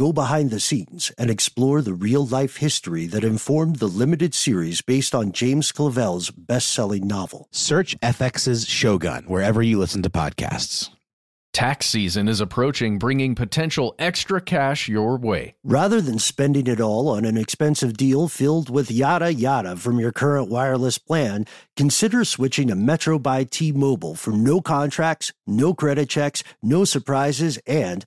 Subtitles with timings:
[0.00, 4.80] go behind the scenes, and explore the real life history that informed the limited series
[4.80, 7.48] based on James Clavell's best selling novel.
[7.50, 10.88] Search FX's Shogun wherever you listen to podcasts.
[11.52, 15.56] Tax season is approaching, bringing potential extra cash your way.
[15.64, 20.12] Rather than spending it all on an expensive deal filled with yada yada from your
[20.12, 21.44] current wireless plan,
[21.76, 27.58] consider switching to Metro by T Mobile for no contracts, no credit checks, no surprises,
[27.66, 28.06] and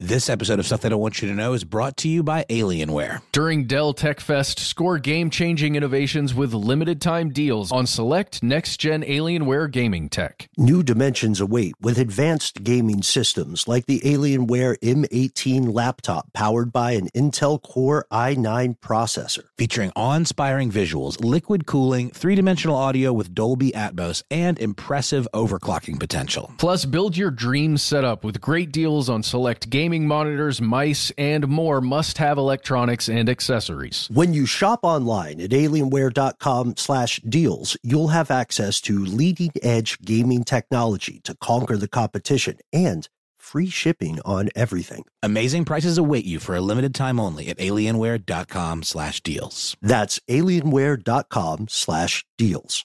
[0.00, 2.44] This episode of Stuff They Don't Want You to Know is brought to you by
[2.48, 3.20] Alienware.
[3.32, 8.76] During Dell Tech Fest, score game changing innovations with limited time deals on select next
[8.76, 10.48] gen Alienware gaming tech.
[10.56, 17.08] New dimensions await with advanced gaming systems like the Alienware M18 laptop powered by an
[17.08, 19.46] Intel Core i9 processor.
[19.58, 25.98] Featuring awe inspiring visuals, liquid cooling, three dimensional audio with Dolby Atmos, and impressive overclocking
[25.98, 26.52] potential.
[26.56, 31.80] Plus, build your dream setup with great deals on select gaming monitors, mice, and more
[31.80, 34.06] must have electronics and accessories.
[34.12, 40.44] When you shop online at alienware.com slash deals, you'll have access to leading edge gaming
[40.44, 43.08] technology to conquer the competition and
[43.38, 45.06] free shipping on everything.
[45.22, 49.74] Amazing prices await you for a limited time only at alienware.com slash deals.
[49.80, 52.84] That's alienware.com slash deals.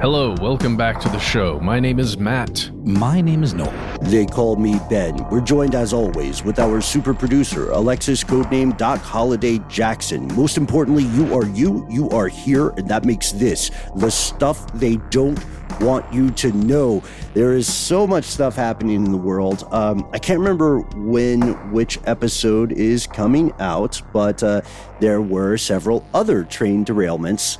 [0.00, 1.60] Hello, welcome back to the show.
[1.60, 2.70] My name is Matt.
[2.86, 3.98] My name is Noel.
[4.00, 5.28] They call me Ben.
[5.28, 10.26] We're joined as always with our super producer, Alexis, codename Doc Holliday Jackson.
[10.34, 14.96] Most importantly, you are you, you are here, and that makes this the stuff they
[15.10, 15.38] don't
[15.82, 17.02] want you to know.
[17.34, 19.68] There is so much stuff happening in the world.
[19.70, 24.62] Um, I can't remember when which episode is coming out, but uh,
[24.98, 27.58] there were several other train derailments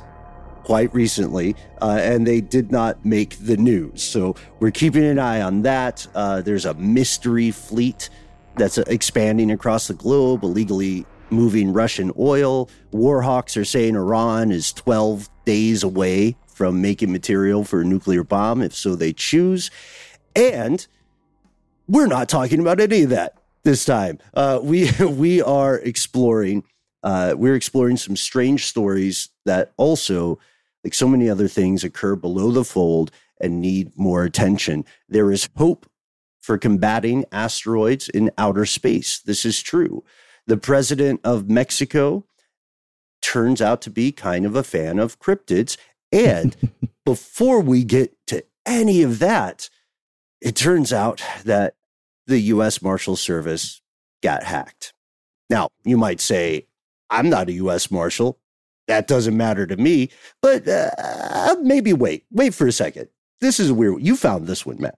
[0.63, 4.03] quite recently, uh, and they did not make the news.
[4.03, 6.07] So we're keeping an eye on that.
[6.15, 8.09] Uh, there's a mystery fleet
[8.55, 12.69] that's expanding across the globe, illegally moving Russian oil.
[12.93, 18.61] Warhawks are saying Iran is 12 days away from making material for a nuclear bomb,
[18.61, 19.71] if so they choose.
[20.35, 20.85] And
[21.87, 24.19] we're not talking about any of that this time.
[24.33, 26.63] Uh, we we are exploring.
[27.03, 30.37] Uh, we're exploring some strange stories that also
[30.83, 34.85] like so many other things, occur below the fold and need more attention.
[35.09, 35.85] There is hope
[36.41, 39.19] for combating asteroids in outer space.
[39.19, 40.03] This is true.
[40.47, 42.25] The president of Mexico
[43.21, 45.77] turns out to be kind of a fan of cryptids.
[46.11, 46.55] And
[47.05, 49.69] before we get to any of that,
[50.41, 51.75] it turns out that
[52.25, 53.81] the US Marshal Service
[54.23, 54.93] got hacked.
[55.49, 56.67] Now, you might say,
[57.09, 58.39] I'm not a US Marshal
[58.87, 60.09] that doesn't matter to me.
[60.41, 63.09] But uh, maybe wait, wait for a second.
[63.39, 64.01] This is weird.
[64.01, 64.95] You found this one, Matt.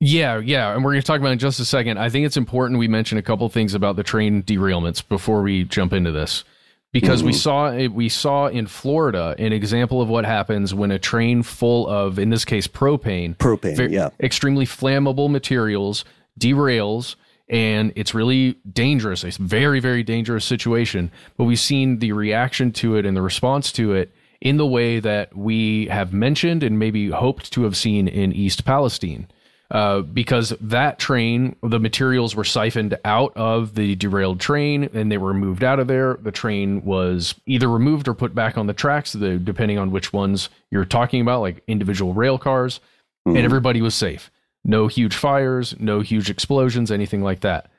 [0.00, 1.98] Yeah, yeah, and we're going to talk about it in just a second.
[1.98, 5.64] I think it's important we mention a couple things about the train derailments before we
[5.64, 6.44] jump into this,
[6.92, 7.26] because mm-hmm.
[7.26, 11.88] we saw we saw in Florida an example of what happens when a train full
[11.88, 16.04] of, in this case, propane, propane, very, yeah, extremely flammable materials
[16.38, 17.14] derails
[17.48, 19.24] and it's really dangerous.
[19.24, 21.10] It's a very, very dangerous situation.
[21.36, 25.00] But we've seen the reaction to it and the response to it in the way
[25.00, 29.28] that we have mentioned and maybe hoped to have seen in East Palestine.
[29.70, 35.16] Uh, because that train, the materials were siphoned out of the derailed train and they
[35.18, 36.18] were moved out of there.
[36.22, 40.50] The train was either removed or put back on the tracks, depending on which ones
[40.70, 42.78] you're talking about, like individual rail cars,
[43.26, 43.36] mm-hmm.
[43.36, 44.30] and everybody was safe.
[44.64, 47.70] No huge fires, no huge explosions, anything like that.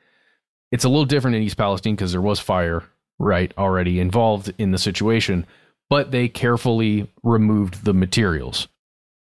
[0.71, 2.83] It's a little different in East Palestine because there was fire,
[3.17, 5.45] right, already involved in the situation,
[5.89, 8.67] but they carefully removed the materials.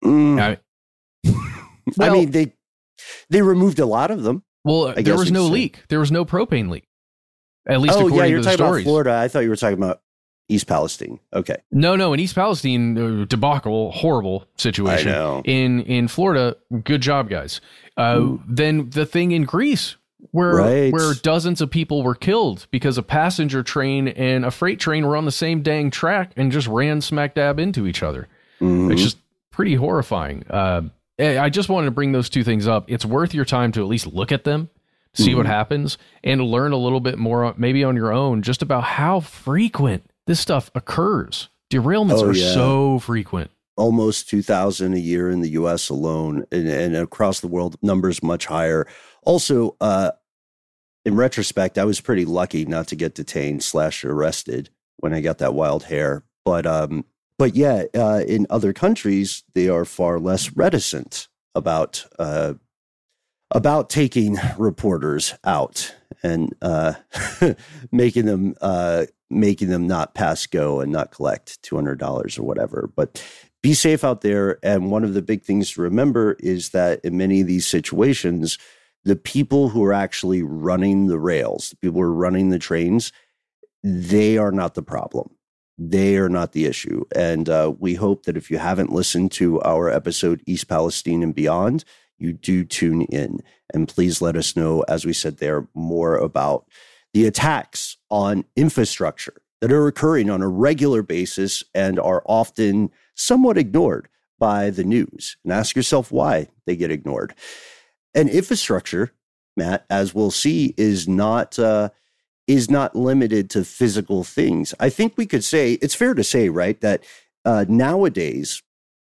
[0.03, 0.35] Mm.
[0.35, 0.57] Now,
[1.97, 2.53] well, I mean, they
[3.29, 4.43] they removed a lot of them.
[4.63, 5.53] Well, I there was no could say.
[5.53, 5.83] leak.
[5.89, 6.85] There was no propane leak.
[7.67, 8.83] At least oh according yeah, you're to the talking stories.
[8.83, 9.13] about Florida.
[9.15, 10.01] I thought you were talking about
[10.49, 11.19] East Palestine.
[11.33, 15.09] Okay, No, no, in East Palestine, uh, debacle, horrible situation.
[15.09, 15.41] I know.
[15.45, 17.61] In in Florida, good job, guys.
[17.95, 19.95] Uh, then the thing in Greece,
[20.31, 20.91] where Right.
[20.93, 25.15] where dozens of people were killed because a passenger train and a freight train were
[25.15, 28.27] on the same dang track and just ran smack dab into each other.
[28.61, 28.91] Mhm.
[28.91, 29.17] It's just
[29.51, 30.43] pretty horrifying.
[30.49, 30.81] Uh,
[31.19, 32.85] I I just wanted to bring those two things up.
[32.87, 34.69] It's worth your time to at least look at them,
[35.13, 38.83] see what happens, and learn a little bit more, maybe on your own, just about
[38.83, 41.49] how frequent this stuff occurs.
[41.71, 42.53] Derailments Oh, are yeah.
[42.53, 43.51] so frequent.
[43.77, 48.45] almost 2,000 a year in the US alone, and, and across the world, numbers much
[48.45, 48.85] higher.
[49.23, 50.11] Also, uh,
[51.05, 55.37] in retrospect, I was pretty lucky not to get detained slash arrested when I got
[55.39, 56.23] that wild hair.
[56.45, 57.05] But um,
[57.37, 62.55] but yeah, uh, in other countries, they are far less reticent about uh,
[63.51, 66.93] about taking reporters out and uh,
[67.91, 72.43] making them uh, making them not pass go and not collect two hundred dollars or
[72.43, 72.89] whatever.
[72.95, 73.23] But
[73.61, 74.57] be safe out there.
[74.63, 78.57] And one of the big things to remember is that in many of these situations,
[79.03, 83.11] the people who are actually running the rails, the people who are running the trains,
[83.83, 85.29] they are not the problem.
[85.77, 87.05] They are not the issue.
[87.15, 91.33] And uh, we hope that if you haven't listened to our episode, East Palestine and
[91.33, 91.85] Beyond,
[92.17, 93.39] you do tune in.
[93.73, 96.65] And please let us know, as we said there, more about
[97.13, 103.57] the attacks on infrastructure that are occurring on a regular basis and are often somewhat
[103.57, 104.07] ignored
[104.37, 105.37] by the news.
[105.43, 107.35] And ask yourself why they get ignored.
[108.15, 109.11] And infrastructure,
[109.57, 111.89] Matt, as we'll see, is not uh,
[112.47, 114.73] is not limited to physical things.
[114.79, 117.03] I think we could say it's fair to say, right, that
[117.45, 118.63] uh, nowadays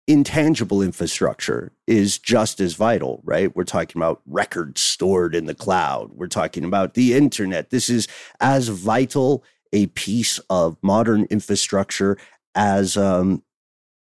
[0.09, 3.55] intangible infrastructure is just as vital, right?
[3.55, 6.13] We're talking about records stored in the cloud.
[6.15, 7.69] We're talking about the internet.
[7.69, 8.09] This is
[8.41, 12.17] as vital a piece of modern infrastructure
[12.55, 13.43] as um,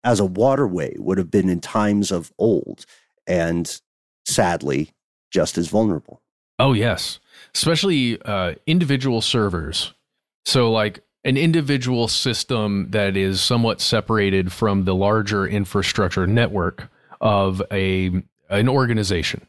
[0.05, 2.87] as a waterway would have been in times of old,
[3.27, 3.81] and
[4.25, 4.93] sadly,
[5.33, 6.23] just as vulnerable.
[6.61, 7.19] Oh yes,
[7.57, 9.93] especially uh, individual servers.
[10.47, 16.89] So like an individual system that is somewhat separated from the larger infrastructure network
[17.21, 19.47] of a an organization.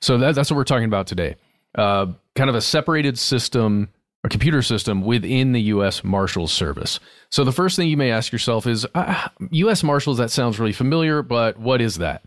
[0.00, 1.36] So that, that's what we're talking about today.
[1.74, 3.88] Uh, kind of a separated system,
[4.24, 6.04] a computer system within the U.S.
[6.04, 7.00] Marshals Service.
[7.30, 9.82] So the first thing you may ask yourself is, uh, U.S.
[9.82, 10.18] Marshals.
[10.18, 12.24] That sounds really familiar, but what is that?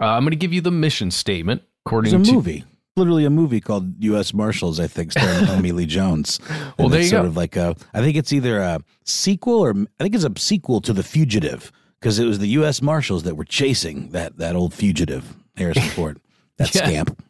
[0.00, 1.62] Uh, I'm going to give you the mission statement.
[1.86, 2.64] According There's a to movie,
[2.96, 4.34] literally a movie called U.S.
[4.34, 6.38] Marshals, I think, starring Tommy Lee Jones.
[6.48, 7.28] Well, And there you sort go.
[7.28, 7.74] of like a.
[7.94, 11.72] I think it's either a sequel or I think it's a sequel to The Fugitive
[12.00, 12.82] because it was the U.S.
[12.82, 16.20] Marshals that were chasing that that old fugitive Harrison Ford,
[16.58, 16.86] that Yeah.
[16.86, 17.22] scamp.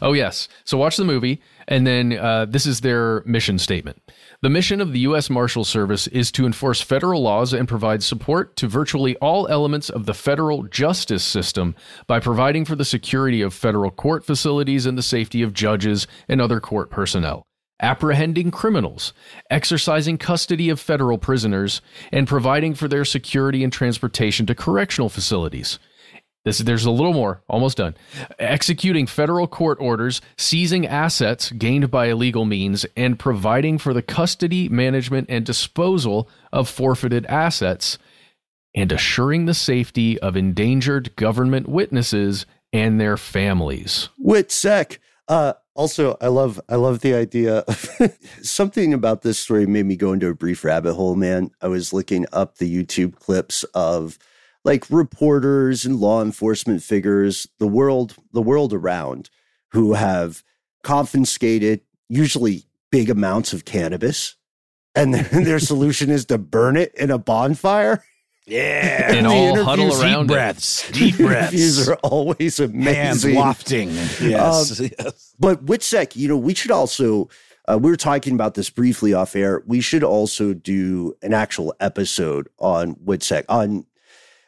[0.00, 0.48] Oh, yes.
[0.64, 4.00] So watch the movie, and then uh, this is their mission statement.
[4.40, 5.28] The mission of the U.S.
[5.28, 10.06] Marshal Service is to enforce federal laws and provide support to virtually all elements of
[10.06, 11.74] the federal justice system
[12.06, 16.40] by providing for the security of federal court facilities and the safety of judges and
[16.40, 17.42] other court personnel.
[17.80, 19.12] Apprehending criminals,
[19.50, 21.80] exercising custody of federal prisoners,
[22.10, 25.78] and providing for their security and transportation to correctional facilities.
[26.48, 27.94] This, there's a little more, almost done.
[28.38, 34.66] Executing federal court orders, seizing assets gained by illegal means, and providing for the custody,
[34.66, 37.98] management, and disposal of forfeited assets,
[38.74, 44.08] and assuring the safety of endangered government witnesses and their families.
[44.18, 44.96] Witsec.
[45.28, 47.58] Uh, also, I love I love the idea.
[47.58, 51.14] Of something about this story made me go into a brief rabbit hole.
[51.14, 54.18] Man, I was looking up the YouTube clips of
[54.68, 59.30] like reporters and law enforcement figures, the world the world around,
[59.72, 60.42] who have
[60.82, 64.36] confiscated usually big amounts of cannabis,
[64.94, 68.02] and their, their solution is to burn it in a bonfire.
[68.46, 70.34] Yeah, And The all huddle interviews- around deep it.
[70.34, 72.70] breaths, deep breaths, Interviews are always hands
[73.24, 73.34] amazing.
[73.34, 73.88] wafting.
[74.20, 75.34] Yes, yes.
[75.38, 77.28] But Witsec, you know, we should also,
[77.70, 79.62] uh, we were talking about this briefly off air.
[79.66, 83.84] We should also do an actual episode on Witsec, on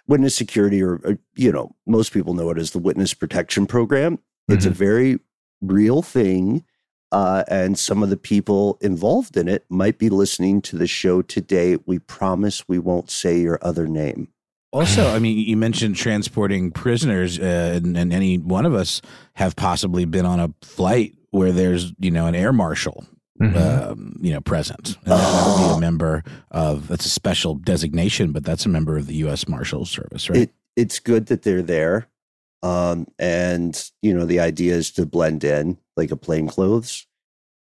[0.06, 4.18] witness security, or, or, you know, most people know it as the Witness Protection Program.
[4.48, 5.20] It's a very
[5.60, 6.64] real thing.
[7.12, 11.22] Uh, and some of the people involved in it might be listening to the show
[11.22, 11.76] today.
[11.86, 14.28] We promise we won't say your other name.
[14.72, 19.02] Also, I mean, you mentioned transporting prisoners, uh, and, and any one of us
[19.34, 23.04] have possibly been on a flight where there's, you know, an air marshal,
[23.40, 23.56] Mhm.
[23.90, 24.96] um, you know, present.
[25.04, 28.96] And that, would be a member of, that's a special designation, but that's a member
[28.98, 29.48] of the U.S.
[29.48, 30.40] Marshal Service, right?
[30.40, 32.06] it it's good that they're there
[32.62, 37.06] um and you know the idea is to blend in like a plain clothes,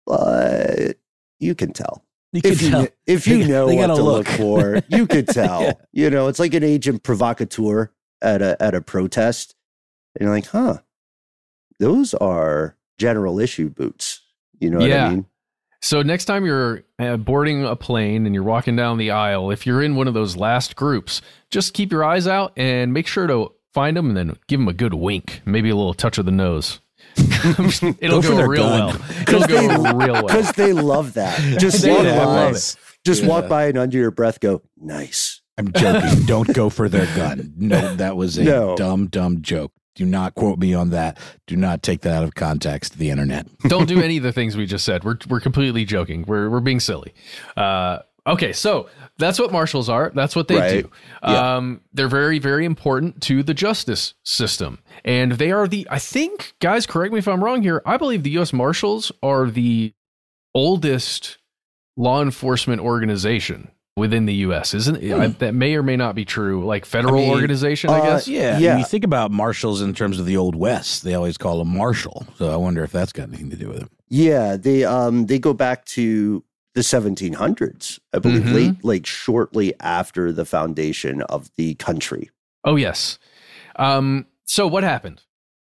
[0.05, 0.97] but
[1.39, 2.03] you can tell.
[2.33, 2.87] You if you, tell.
[3.07, 4.27] if you They- know they what to look.
[4.27, 4.37] look.
[4.37, 5.61] for, you could tell.
[5.63, 5.73] Yeah.
[5.93, 9.55] You know, it's like an agent provocateur at a at a protest.
[10.15, 10.79] And you're like, huh,
[11.79, 14.21] those are general issue boots.
[14.59, 15.07] You know what Yeah.
[15.07, 15.25] I mean?
[15.81, 19.65] So next time you're uh, boarding a plane and you're walking down the aisle, if
[19.65, 23.25] you're in one of those last groups, just keep your eyes out and make sure
[23.27, 26.25] to find them and then give them a good wink, maybe a little touch of
[26.25, 26.81] the nose.
[27.17, 28.88] It'll Go go real gun.
[29.00, 29.01] well.
[29.21, 30.27] It'll go they- real well.
[30.27, 31.38] Because they love that.
[31.59, 32.75] Just They walk love by, it.
[33.03, 33.50] just walk Yeah.
[33.50, 35.41] by and under your breath go, nice.
[35.57, 36.25] I'm joking.
[36.25, 37.53] Don't go for their gun.
[37.57, 38.75] No, that was a No.
[38.77, 39.71] dumb, dumb joke.
[39.95, 41.17] Do not quote me on that.
[41.48, 42.98] Do not take that out of context.
[42.98, 43.48] The internet.
[43.67, 45.03] Don't do any of the things we just said.
[45.03, 46.24] We're we're completely joking.
[46.27, 47.13] We're we're being silly.
[47.57, 50.10] Uh, okay, so that's what marshals are.
[50.15, 50.83] That's what they Right.
[50.83, 50.91] do.
[51.24, 51.57] Yeah.
[51.57, 55.86] Um, they're very very important to the justice system, and they are the.
[55.89, 57.81] I think, guys, correct me if I'm wrong here.
[57.86, 58.53] I believe the U.S.
[58.53, 59.93] Marshals are the
[60.55, 61.38] oldest
[61.98, 64.74] law enforcement organization within the U.S.
[64.74, 66.65] Isn't I, that may or may not be true?
[66.65, 68.27] Like federal I mean, organization, I uh, guess.
[68.27, 68.57] Yeah.
[68.57, 68.69] Yeah.
[68.71, 71.75] When you think about marshals in terms of the old west, they always call them
[71.75, 72.25] marshal.
[72.38, 73.89] So I wonder if that's got anything to do with it.
[74.10, 76.43] Yeah, they um they go back to
[76.74, 78.53] the 1700s, I believe, Mhm.
[78.53, 82.29] late like shortly after the foundation of the country.
[82.63, 83.19] Oh yes.
[83.77, 85.21] Um, so what happened?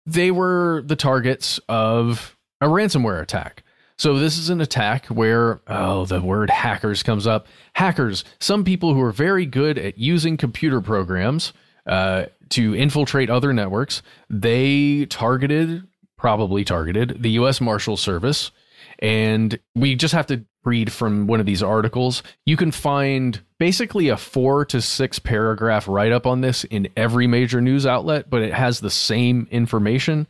[0.06, 3.62] They were the targets of a ransomware attack.
[4.00, 7.46] So this is an attack where oh the word hackers comes up.
[7.74, 11.52] Hackers, some people who are very good at using computer programs
[11.86, 17.60] uh, to infiltrate other networks, they targeted probably targeted the U.S.
[17.60, 18.52] Marshal Service,
[19.00, 22.22] and we just have to read from one of these articles.
[22.46, 27.26] You can find basically a four to six paragraph write up on this in every
[27.26, 30.26] major news outlet, but it has the same information.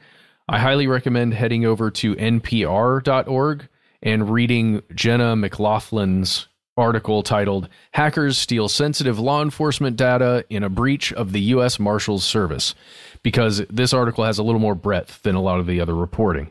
[0.51, 3.69] I highly recommend heading over to npr.org
[4.03, 11.13] and reading Jenna McLaughlin's article titled Hackers Steal Sensitive Law Enforcement Data in a Breach
[11.13, 11.79] of the U.S.
[11.79, 12.75] Marshals Service,
[13.23, 16.51] because this article has a little more breadth than a lot of the other reporting.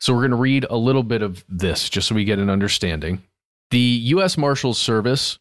[0.00, 2.48] So we're going to read a little bit of this just so we get an
[2.48, 3.22] understanding.
[3.70, 4.38] The U.S.
[4.38, 5.38] Marshals Service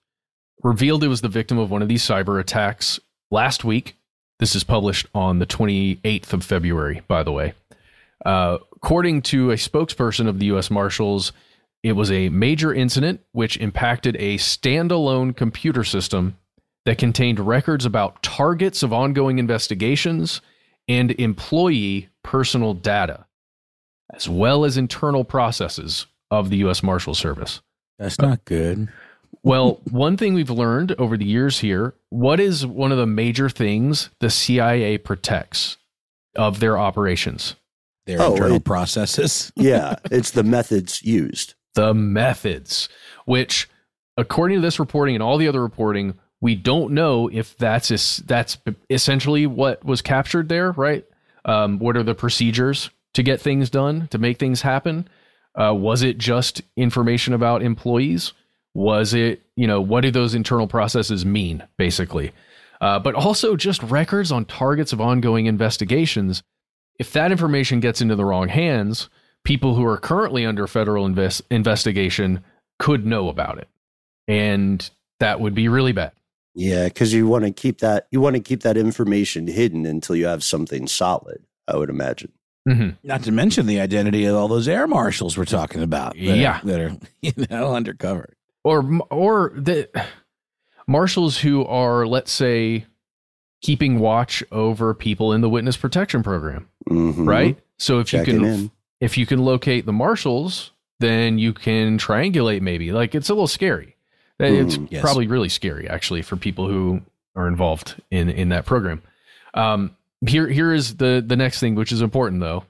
[0.64, 3.00] revealed it was the victim of one of these cyber attacks
[3.32, 3.96] last week.
[4.40, 7.54] This is published on the 28th of February, by the way.
[8.24, 10.70] Uh, according to a spokesperson of the U.S.
[10.72, 11.34] Marshals,
[11.84, 16.38] it was a major incident which impacted a standalone computer system
[16.86, 20.42] that contained records about targets of ongoing investigations
[20.88, 23.26] and employee personal data,
[24.14, 26.84] as well as internal processes of the U.S.
[26.84, 27.62] Marshal Service.
[27.98, 28.90] That's not good.
[29.44, 33.50] Well, one thing we've learned over the years here what is one of the major
[33.50, 35.78] things the CIA protects
[36.36, 37.56] of their operations?
[38.06, 39.52] Their Oh, internal it- processes.
[39.56, 41.56] Yeah, it's the methods used.
[41.76, 42.88] the methods,
[43.26, 43.68] which,
[44.18, 48.18] according to this reporting and all the other reporting, we don't know if that's es-
[48.26, 48.58] that's
[48.90, 51.04] essentially what was captured there, right?
[51.46, 55.08] Um, what are the procedures to get things done to make things happen?
[55.60, 58.34] Uh, was it just information about employees?
[58.74, 62.32] Was it, you know, what do those internal processes mean, basically?
[62.82, 66.44] Uh, but also just records on targets of ongoing investigations.
[67.00, 69.10] If that information gets into the wrong hands,
[69.44, 72.44] people who are currently under federal invest- investigation
[72.80, 73.68] could know about it.
[74.28, 76.12] And that would be really bad.
[76.56, 80.16] Yeah, because you want to keep that you want to keep that information hidden until
[80.16, 81.44] you have something solid.
[81.68, 82.32] I would imagine.
[82.68, 86.14] hmm Not to mention the identity of all those air marshals we're talking about.
[86.16, 86.60] that are- Yeah.
[86.64, 88.34] that are you know undercover.
[88.64, 89.90] Or, or the
[90.88, 92.86] marshals who are, let's say,
[93.66, 97.28] keeping watch over people in the witness protection program, Mhm.
[97.28, 97.58] right?
[97.78, 98.72] So if Checking you can, in.
[99.02, 102.62] if you can locate the marshals, then you can triangulate.
[102.62, 103.96] Maybe like it's a little scary.
[104.40, 105.02] It's Mm, yes.
[105.02, 107.02] probably really scary actually for people who
[107.36, 109.02] are involved in in that program.
[109.54, 109.92] Um,
[110.28, 112.66] here here is the the next thing, which is important though.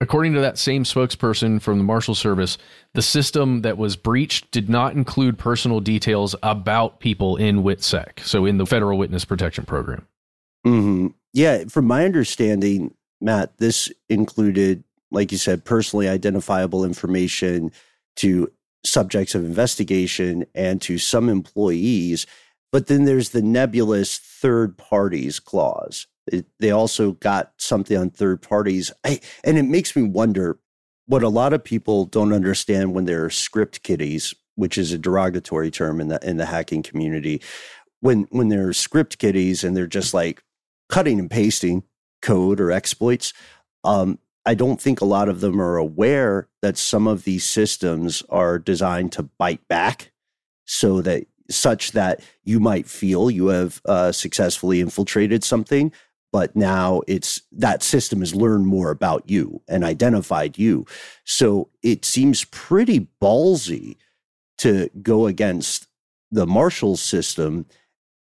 [0.00, 2.56] According to that same spokesperson from the Marshal Service,
[2.94, 8.46] the system that was breached did not include personal details about people in WITSEC, so
[8.46, 10.06] in the Federal Witness Protection Program.
[10.64, 17.70] Hmm Yeah, from my understanding, Matt, this included, like you said, personally identifiable information
[18.16, 18.52] to
[18.84, 22.26] subjects of investigation and to some employees.
[22.72, 26.06] But then there's the nebulous third parties clause.
[26.30, 28.92] It, they also got something on third parties.
[29.04, 30.58] I, and it makes me wonder
[31.06, 35.70] what a lot of people don't understand when they're script kiddies, which is a derogatory
[35.70, 37.40] term in the in the hacking community.
[38.00, 40.42] When when they're script kiddies and they're just like
[40.88, 41.84] cutting and pasting
[42.22, 43.32] code or exploits.
[43.84, 48.22] Um, I don't think a lot of them are aware that some of these systems
[48.30, 50.12] are designed to bite back
[50.64, 55.92] so that such that you might feel you have uh, successfully infiltrated something
[56.30, 60.84] but now it's that system has learned more about you and identified you
[61.24, 63.96] so it seems pretty ballsy
[64.58, 65.86] to go against
[66.30, 67.64] the marshall system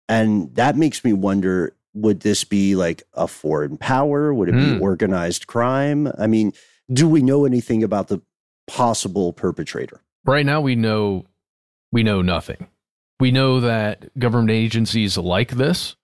[0.07, 4.59] and that makes me wonder would this be like a foreign power would it mm.
[4.59, 4.81] be hmm.
[4.81, 6.53] organized crime i mean
[6.91, 8.21] do we know anything about the
[8.67, 11.25] possible perpetrator right now we know
[11.91, 12.67] we know nothing
[13.19, 15.95] we know that government agencies like this,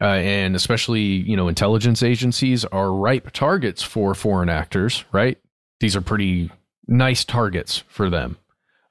[0.00, 5.04] uh, and especially you know intelligence agencies, are ripe targets for foreign actors.
[5.12, 5.38] Right?
[5.80, 6.50] These are pretty
[6.88, 8.38] nice targets for them.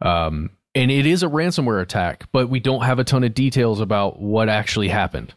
[0.01, 3.79] Um, and it is a ransomware attack, but we don't have a ton of details
[3.79, 5.33] about what actually happened.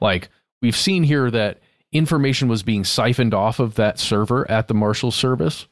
[0.00, 0.28] Like
[0.62, 1.60] we've seen here that
[1.92, 5.66] information was being siphoned off of that server at the Marshal Service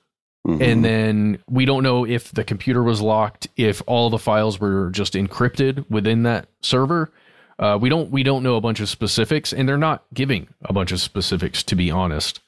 [0.46, 0.62] Mm-hmm.
[0.62, 4.90] And then we don't know if the computer was locked, if all the files were
[4.90, 7.12] just encrypted within that server.
[7.58, 10.72] Uh, we don't we don't know a bunch of specifics, and they're not giving a
[10.72, 12.40] bunch of specifics to be honest.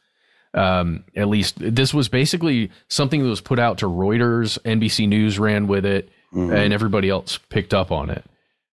[0.55, 5.39] Um, at least this was basically something that was put out to Reuters, NBC News
[5.39, 6.53] ran with it, mm-hmm.
[6.53, 8.25] and everybody else picked up on it.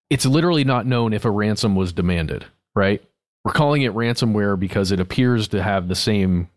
[0.10, 2.46] It's literally not known if a ransom was demanded.
[2.74, 3.04] Right?
[3.44, 6.50] We're calling it ransomware because it appears to have the same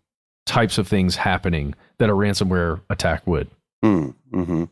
[0.46, 3.50] types of things happening that a ransomware attack would.
[3.82, 4.64] Mm, mm-hmm.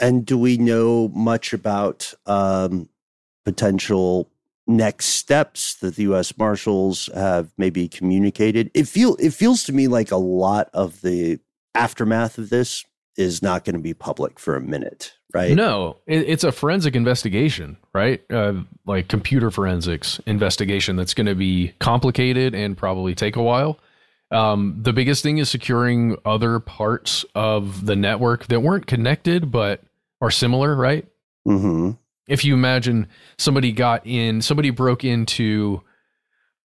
[0.00, 2.88] And do we know much about um,
[3.44, 4.30] potential
[4.66, 6.36] next steps that the U.S.
[6.38, 8.70] Marshals have maybe communicated?
[8.74, 11.40] It feel it feels to me like a lot of the
[11.74, 12.84] aftermath of this
[13.16, 15.54] is not going to be public for a minute, right?
[15.54, 18.22] No, it, it's a forensic investigation, right?
[18.30, 23.78] Uh, like computer forensics investigation that's going to be complicated and probably take a while.
[24.30, 29.82] Um, the biggest thing is securing other parts of the network that weren't connected but
[30.20, 31.06] are similar, right?
[31.46, 31.92] Mm-hmm.
[32.28, 33.06] If you imagine
[33.38, 35.82] somebody got in, somebody broke into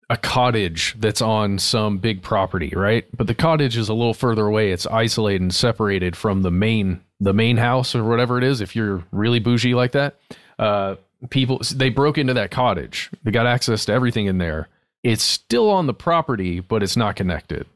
[0.09, 3.05] a cottage that's on some big property, right?
[3.15, 4.71] But the cottage is a little further away.
[4.71, 8.61] It's isolated and separated from the main the main house or whatever it is.
[8.61, 10.19] If you're really bougie like that,
[10.59, 10.95] uh,
[11.29, 13.09] people they broke into that cottage.
[13.23, 14.69] They got access to everything in there
[15.03, 17.67] it's still on the property, but it's not connected.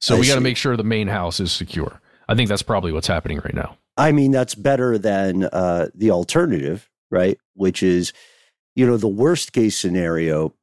[0.00, 2.00] So I we got to make sure the main house is secure.
[2.28, 3.76] I think that's probably what's happening right now.
[3.96, 7.38] I mean, that's better than uh, the alternative, right?
[7.54, 8.14] Which is,
[8.74, 10.54] you know, the worst case scenario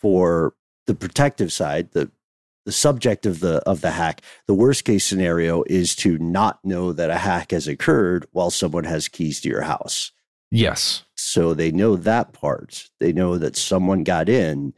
[0.00, 0.54] for
[0.86, 2.10] the protective side, the
[2.66, 4.22] the subject of the of the hack.
[4.46, 8.84] The worst case scenario is to not know that a hack has occurred while someone
[8.84, 10.12] has keys to your house.
[10.50, 11.04] Yes.
[11.14, 12.88] So they know that part.
[12.98, 14.74] They know that someone got in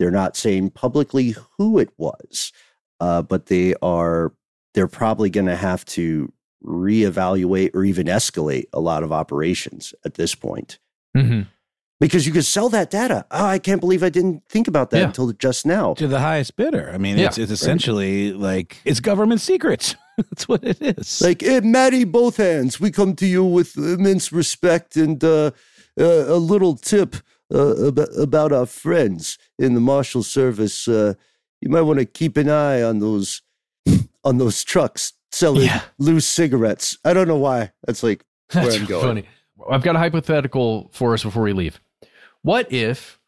[0.00, 2.52] they're not saying publicly who it was,
[3.00, 4.32] uh, but they are.
[4.72, 6.32] They're probably going to have to
[6.64, 10.78] reevaluate or even escalate a lot of operations at this point.
[11.14, 11.42] Mm-hmm.
[12.00, 13.26] Because you could sell that data.
[13.30, 15.06] Oh, I can't believe I didn't think about that yeah.
[15.06, 15.92] until just now.
[15.94, 16.90] To the highest bidder.
[16.92, 17.26] I mean, yeah.
[17.26, 18.40] it's, it's essentially right.
[18.40, 19.96] like it's government secrets.
[20.16, 21.20] That's what it is.
[21.20, 22.80] Like, hey, Maddie, both hands.
[22.80, 25.50] We come to you with immense respect and uh,
[25.98, 27.16] uh, a little tip
[27.52, 30.88] uh, about, about our friends in the marshal service.
[30.88, 31.14] Uh,
[31.60, 33.42] you might want to keep an eye on those
[34.24, 35.82] on those trucks selling yeah.
[35.98, 36.98] loose cigarettes.
[37.04, 37.72] I don't know why.
[37.86, 39.02] That's like where That's I'm going.
[39.02, 39.24] Funny.
[39.70, 41.80] I've got a hypothetical for us before we leave.
[42.42, 43.18] What if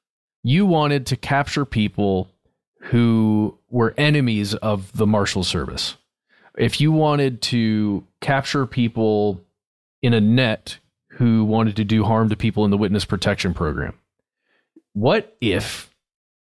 [0.43, 2.29] you wanted to capture people
[2.85, 5.97] who were enemies of the marshal service?
[6.57, 9.41] If you wanted to capture people
[10.03, 10.79] in a net
[11.11, 13.99] who wanted to do harm to people in the witness protection program,
[14.95, 15.91] what if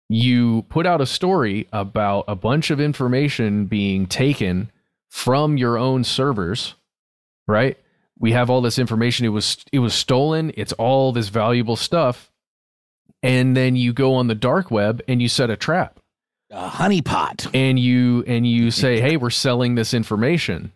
[0.09, 4.71] you put out a story about a bunch of information being taken
[5.09, 6.75] from your own servers,
[7.47, 7.77] right?
[8.19, 9.25] We have all this information.
[9.25, 10.51] It was it was stolen.
[10.55, 12.31] It's all this valuable stuff,
[13.23, 15.99] and then you go on the dark web and you set a trap,
[16.51, 20.71] a honeypot, and you and you say, "Hey, we're selling this information,"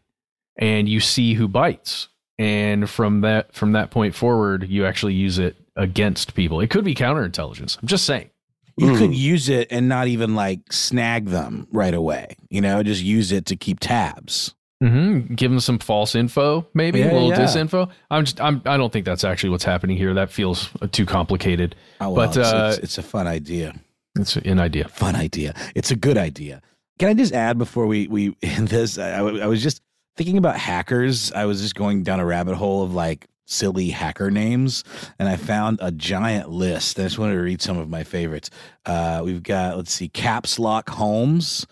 [0.58, 5.40] and you see who bites, and from that from that point forward, you actually use
[5.40, 6.60] it against people.
[6.60, 7.78] It could be counterintelligence.
[7.82, 8.30] I'm just saying.
[8.78, 8.98] You mm.
[8.98, 12.36] could use it and not even like snag them right away.
[12.50, 14.56] You know, just use it to keep tabs.
[14.82, 15.36] Mm-hmm.
[15.36, 17.42] Give them some false info, maybe yeah, a little yeah.
[17.42, 17.90] disinfo.
[18.10, 20.14] I'm just, I'm, I don't think that's actually what's happening here.
[20.14, 21.76] That feels too complicated.
[22.00, 23.76] Oh, well, but it's, uh, it's, it's, a fun idea.
[24.16, 24.88] It's an idea.
[24.88, 25.54] Fun idea.
[25.76, 26.62] It's a good idea.
[26.98, 28.98] Can I just add before we we end this?
[28.98, 29.82] I, I was just
[30.18, 31.32] thinking about hackers.
[31.32, 34.84] I was just going down a rabbit hole of like silly hacker names,
[35.20, 37.00] and I found a giant list.
[37.00, 38.50] I just wanted to read some of my favorites.
[38.86, 41.68] Uh, we've got let's see, Caps Lock Holmes,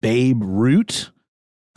[0.00, 1.10] Babe Root,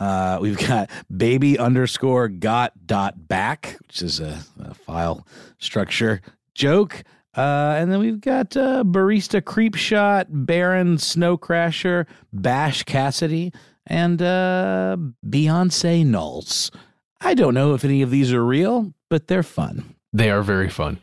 [0.00, 5.26] Uh, we've got baby underscore got dot back, which is a, a file
[5.58, 6.20] structure
[6.54, 7.02] joke.
[7.36, 13.52] Uh, and then we've got uh, barista creep shot, Baron Snow Crasher, Bash Cassidy,
[13.86, 16.70] and uh, Beyonce Knowles.
[17.20, 19.94] I don't know if any of these are real, but they're fun.
[20.12, 21.00] They are very fun.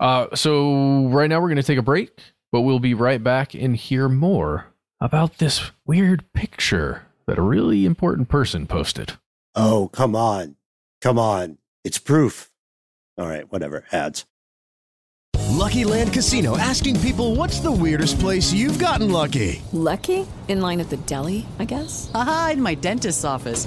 [0.00, 2.10] Uh, so right now we're going to take a break,
[2.52, 4.66] but we'll be right back and hear more
[5.00, 9.12] about this weird picture that a really important person posted.
[9.54, 10.56] Oh, come on.
[11.02, 11.58] Come on.
[11.84, 12.50] It's proof.
[13.18, 13.84] All right, whatever.
[13.92, 14.24] Ads.
[15.50, 19.60] Lucky Land Casino asking people what's the weirdest place you've gotten lucky?
[19.72, 20.26] Lucky?
[20.48, 22.10] In line at the deli, I guess?
[22.14, 23.66] Aha, in my dentist's office.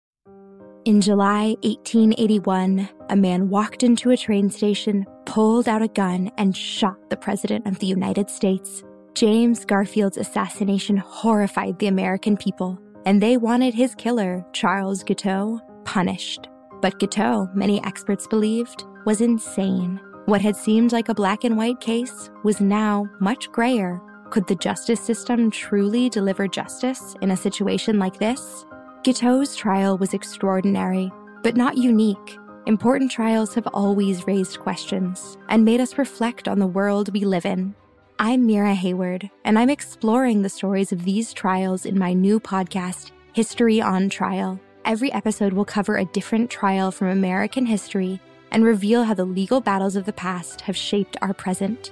[0.83, 6.57] In July 1881, a man walked into a train station, pulled out a gun, and
[6.57, 8.83] shot the President of the United States.
[9.13, 16.49] James Garfield's assassination horrified the American people, and they wanted his killer, Charles Guiteau, punished.
[16.81, 19.99] But Guiteau, many experts believed, was insane.
[20.25, 24.01] What had seemed like a black and white case was now much grayer.
[24.31, 28.65] Could the justice system truly deliver justice in a situation like this?
[29.03, 31.11] Guiteau's trial was extraordinary,
[31.41, 32.37] but not unique.
[32.67, 37.47] Important trials have always raised questions and made us reflect on the world we live
[37.47, 37.73] in.
[38.19, 43.09] I'm Mira Hayward, and I'm exploring the stories of these trials in my new podcast,
[43.33, 44.59] History on Trial.
[44.85, 49.61] Every episode will cover a different trial from American history and reveal how the legal
[49.61, 51.91] battles of the past have shaped our present.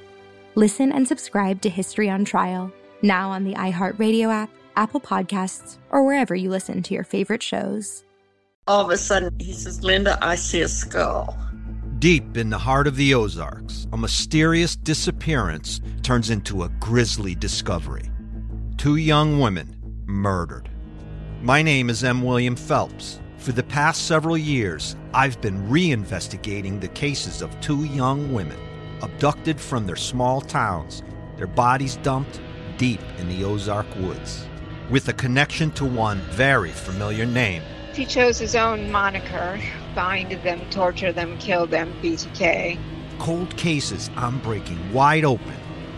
[0.53, 6.05] Listen and subscribe to History on Trial, now on the iHeartRadio app, Apple Podcasts, or
[6.05, 8.05] wherever you listen to your favorite shows.
[8.65, 11.37] All of a sudden, he says, Linda, I see a skull.
[11.99, 18.09] Deep in the heart of the Ozarks, a mysterious disappearance turns into a grisly discovery.
[18.77, 20.69] Two young women murdered.
[21.41, 22.21] My name is M.
[22.21, 23.19] William Phelps.
[23.37, 28.57] For the past several years, I've been reinvestigating the cases of two young women
[29.01, 31.03] abducted from their small towns,
[31.35, 32.39] their bodies dumped
[32.77, 34.45] deep in the Ozark woods.
[34.89, 37.61] With a connection to one very familiar name,
[37.93, 39.59] He chose his own moniker
[39.93, 42.79] bind them, torture them, kill them, BTK.
[43.19, 45.57] cold cases I'm breaking wide open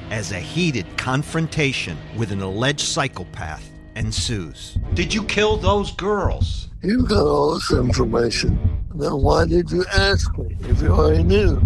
[0.09, 4.77] as a heated confrontation with an alleged psychopath ensues.
[4.93, 6.69] Did you kill those girls?
[6.81, 8.59] You got all this information.
[8.95, 11.61] Then why did you ask me if you already knew?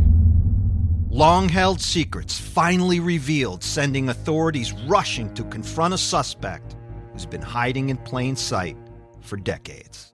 [1.09, 6.74] Long held secrets finally revealed, sending authorities rushing to confront a suspect
[7.15, 8.75] who's been hiding in plain sight
[9.21, 10.11] for decades.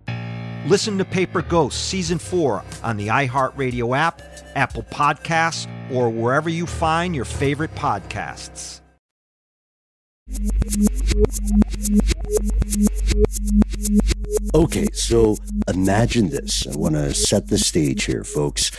[0.67, 4.21] Listen to Paper Ghosts Season 4 on the iHeartRadio app,
[4.55, 8.81] Apple Podcasts, or wherever you find your favorite podcasts.
[14.53, 15.37] Okay, so
[15.67, 16.67] imagine this.
[16.67, 18.71] I want to set the stage here, folks.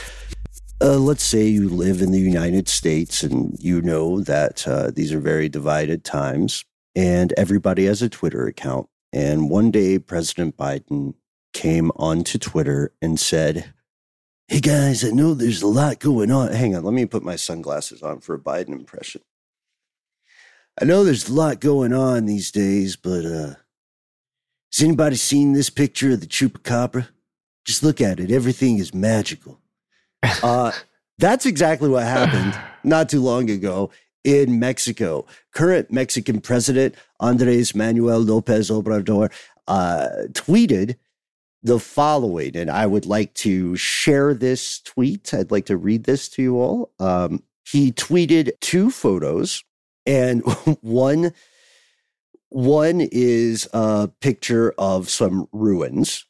[0.81, 5.13] Uh, let's say you live in the United States and you know that uh, these
[5.13, 8.89] are very divided times, and everybody has a Twitter account.
[9.13, 11.15] And one day, President Biden
[11.53, 13.73] came onto Twitter and said,
[14.49, 16.53] Hey guys, I know there's a lot going on.
[16.53, 19.23] Hang on, let me put my sunglasses on for a Biden impression.
[20.81, 23.55] I know there's a lot going on these days, but uh,
[24.73, 27.09] has anybody seen this picture of the chupacabra?
[27.65, 28.31] Just look at it.
[28.31, 29.61] Everything is magical.
[30.43, 30.73] Uh,
[31.19, 33.91] that's exactly what happened not too long ago
[34.25, 35.27] in Mexico.
[35.53, 39.33] Current Mexican President Andres Manuel Lopez Obrador
[39.69, 40.97] uh, tweeted
[41.63, 45.33] the following, and I would like to share this tweet.
[45.33, 46.91] I'd like to read this to you all.
[46.99, 49.63] Um, he tweeted two photos,
[50.05, 50.43] and
[50.81, 51.33] one
[52.49, 56.27] one is a picture of some ruins,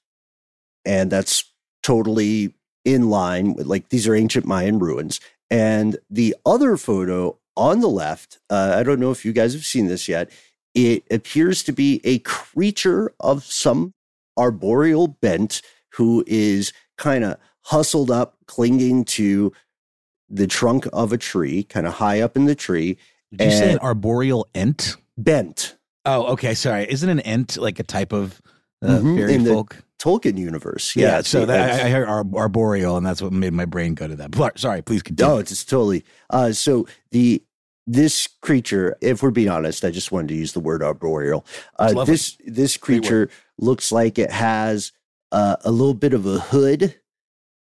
[0.84, 1.50] and that's
[1.82, 5.20] totally in line with like these are ancient Mayan ruins.
[5.50, 9.64] And the other photo on the left, uh, I don't know if you guys have
[9.64, 10.30] seen this yet.
[10.74, 13.94] It appears to be a creature of some
[14.38, 15.60] arboreal bent
[15.92, 19.52] who is kind of hustled up, clinging to
[20.30, 22.96] the trunk of a tree, kind of high up in the tree.
[23.30, 24.96] Did you say an arboreal ent?
[25.18, 25.76] Bent.
[26.06, 26.54] Oh, okay.
[26.54, 26.86] Sorry.
[26.90, 28.40] Isn't an ent like a type of
[28.82, 29.76] uh, Mhm, fairy in the folk?
[30.02, 30.96] Tolkien universe.
[30.96, 31.06] Yeah.
[31.06, 31.20] Yeah.
[31.22, 34.16] so that, I, I heard ar- arboreal, and that's what made my brain go to
[34.16, 34.32] that.
[34.32, 34.82] Pl- Sorry.
[34.82, 35.32] Please continue.
[35.32, 36.04] No, it's, it's totally.
[36.30, 37.42] Uh, so the
[37.86, 41.44] this creature, if we're being honest, I just wanted to use the word arboreal.
[41.78, 44.92] Uh, this this creature looks like it has
[45.32, 46.94] uh, a little bit of a hood,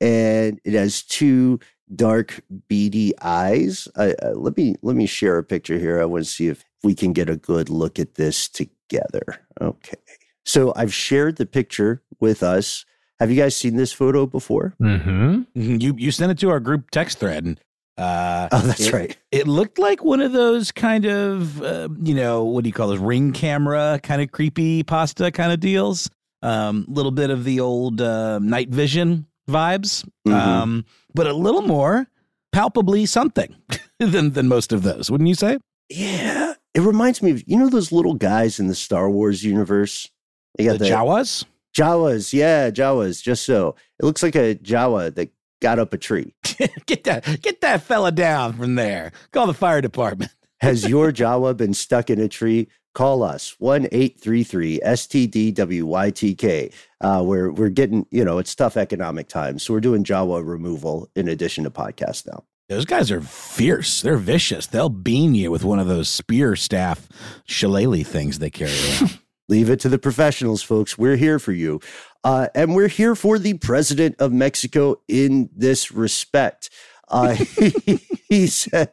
[0.01, 1.59] and it has two
[1.95, 3.89] dark beady eyes.
[3.97, 6.01] Uh, let me let me share a picture here.
[6.01, 9.41] I want to see if we can get a good look at this together.
[9.61, 9.97] Okay,
[10.45, 12.85] so I've shared the picture with us.
[13.21, 14.75] Have you guys seen this photo before?
[14.83, 15.43] Mm-hmm.
[15.57, 15.83] Mhm.
[15.83, 17.61] You you sent it to our group text thread, and
[17.97, 19.17] uh, Oh, that's it- right.
[19.31, 22.89] It looked like one of those kind of uh, you know what do you call
[22.89, 26.11] those ring camera kind of creepy pasta kind of deals.
[26.43, 30.33] Um, a little bit of the old uh, night vision vibes, Mhm.
[30.35, 32.07] um, but a little more
[32.53, 33.55] palpably something
[33.99, 35.57] than than most of those, wouldn't you say?
[35.89, 40.11] Yeah, it reminds me of you know those little guys in the Star Wars universe.
[40.57, 41.45] They The Jawas.
[41.77, 43.23] Jawas, yeah, Jawas.
[43.23, 46.35] Just so it looks like a Jawa that got up a tree.
[46.87, 49.13] get that get that fella down from there.
[49.33, 50.31] Call the fire department.
[50.61, 52.69] Has your Jawa been stuck in a tree?
[52.95, 56.73] Call us one eight three three STDWYTK.
[57.01, 61.11] Uh, we're we're getting you know it's tough economic times, so we're doing Jawa removal
[61.17, 62.45] in addition to podcast now.
[62.69, 64.01] Those guys are fierce.
[64.01, 64.67] They're vicious.
[64.67, 67.09] They'll bean you with one of those spear staff
[67.45, 69.19] shillelagh things they carry around.
[69.49, 70.97] Leave it to the professionals, folks.
[70.97, 71.81] We're here for you.
[72.23, 76.71] Uh, and we're here for the president of Mexico in this respect.
[77.09, 78.91] Uh, he, he said,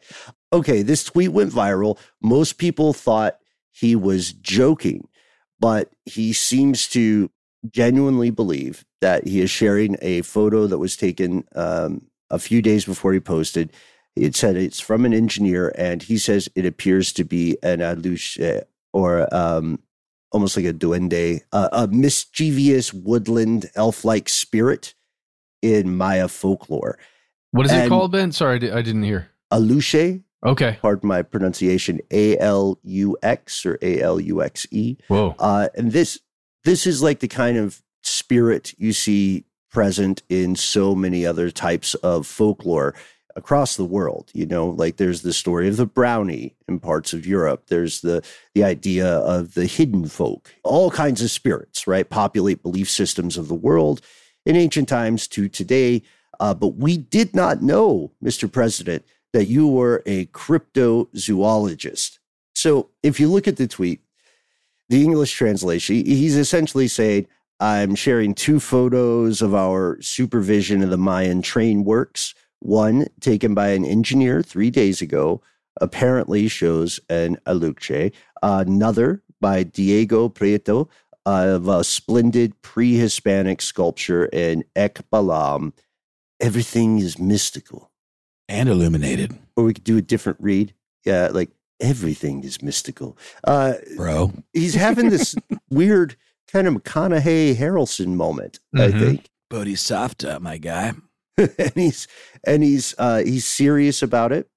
[0.52, 1.98] okay, this tweet went viral.
[2.22, 3.38] Most people thought
[3.72, 5.08] he was joking,
[5.60, 7.32] but he seems to
[7.70, 12.86] genuinely believe that he is sharing a photo that was taken um, a few days
[12.86, 13.72] before he posted.
[14.16, 18.64] It said it's from an engineer, and he says it appears to be an aluche
[18.92, 19.80] or um,
[20.32, 24.94] almost like a duende, uh, a mischievous woodland elf-like spirit
[25.62, 26.98] in Maya folklore.
[27.52, 28.32] What is it And- called, Ben?
[28.32, 29.28] Sorry, I, di- I didn't hear.
[29.52, 30.78] Aluche, Okay.
[30.82, 34.96] pardon my pronunciation, A L U X or A L U X E.
[35.08, 35.36] Whoa.
[35.38, 36.20] Uh, and this
[36.63, 41.94] this is like the kind of spirit you see present in so many other types
[41.96, 42.94] of folklore
[43.36, 47.26] across the world you know like there's the story of the brownie in parts of
[47.26, 47.67] europe.
[47.67, 50.54] There's the the idea of the hidden folk.
[50.63, 54.02] All kinds of spirits right populate belief systems of the world
[54.46, 56.02] in ancient times to today.
[56.39, 62.17] Uh, but we did not know mr president that you were a cryptozoologist.
[62.56, 64.02] So if you look at the tweet
[64.89, 67.26] the English translation, he's essentially saying,
[67.62, 72.36] I'm sharing two photos of our supervision of the Mayan train works.
[72.62, 75.41] One taken by an engineer three days ago,
[75.80, 78.13] apparently shows an aluche.
[78.43, 80.88] Another by Diego Prieto
[81.26, 85.74] of a splendid pre Hispanic sculpture in Ekbalam.
[86.39, 87.89] Everything is mystical.
[88.50, 90.74] and illuminated, Or we could do a different read.
[91.06, 93.17] Yeah, like everything is mystical.
[93.45, 94.34] Uh, bro.
[94.52, 95.36] he's having this
[95.69, 96.17] weird
[96.52, 99.00] kind of McConaughey Harrelson moment, I Mhm.
[99.00, 99.30] think.
[99.50, 100.93] Bodhisattva, my guy.
[101.38, 102.08] and he's
[102.46, 104.50] and he's uh he's serious about it.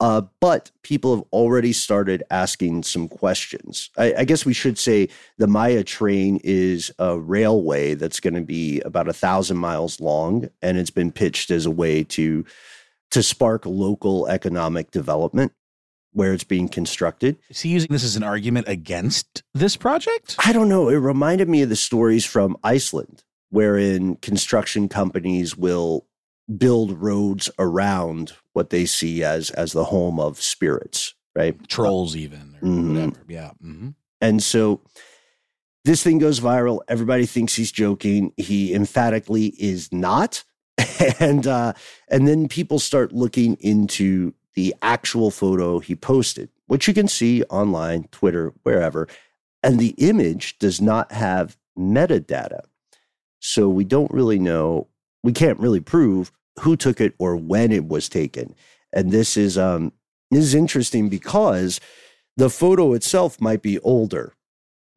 [0.00, 3.90] Uh, but people have already started asking some questions.
[3.96, 5.08] I, I guess we should say
[5.38, 10.48] the Maya train is a railway that's going to be about a thousand miles long,
[10.60, 12.44] and it's been pitched as a way to
[13.12, 15.52] to spark local economic development
[16.12, 17.36] where it's being constructed.
[17.48, 20.36] Is he using this as an argument against this project?
[20.44, 20.88] I don't know.
[20.88, 23.22] It reminded me of the stories from Iceland,
[23.54, 26.06] wherein construction companies will
[26.58, 31.56] build roads around what they see as as the home of spirits, right?
[31.68, 32.88] Trolls, even or Mhm.
[32.94, 33.22] whatever.
[33.28, 33.50] Yeah.
[33.62, 33.90] hmm
[34.20, 34.80] And so
[35.84, 36.80] this thing goes viral.
[36.88, 38.32] Everybody thinks he's joking.
[38.36, 40.42] He emphatically is not.
[41.20, 41.72] And uh,
[42.08, 47.42] and then people start looking into the actual photo he posted, which you can see
[47.44, 49.06] online, Twitter, wherever.
[49.62, 52.60] And the image does not have metadata.
[53.44, 54.88] So we don't really know,
[55.22, 58.54] we can't really prove who took it or when it was taken.
[58.90, 59.92] And this is um
[60.30, 61.78] this is interesting because
[62.38, 64.32] the photo itself might be older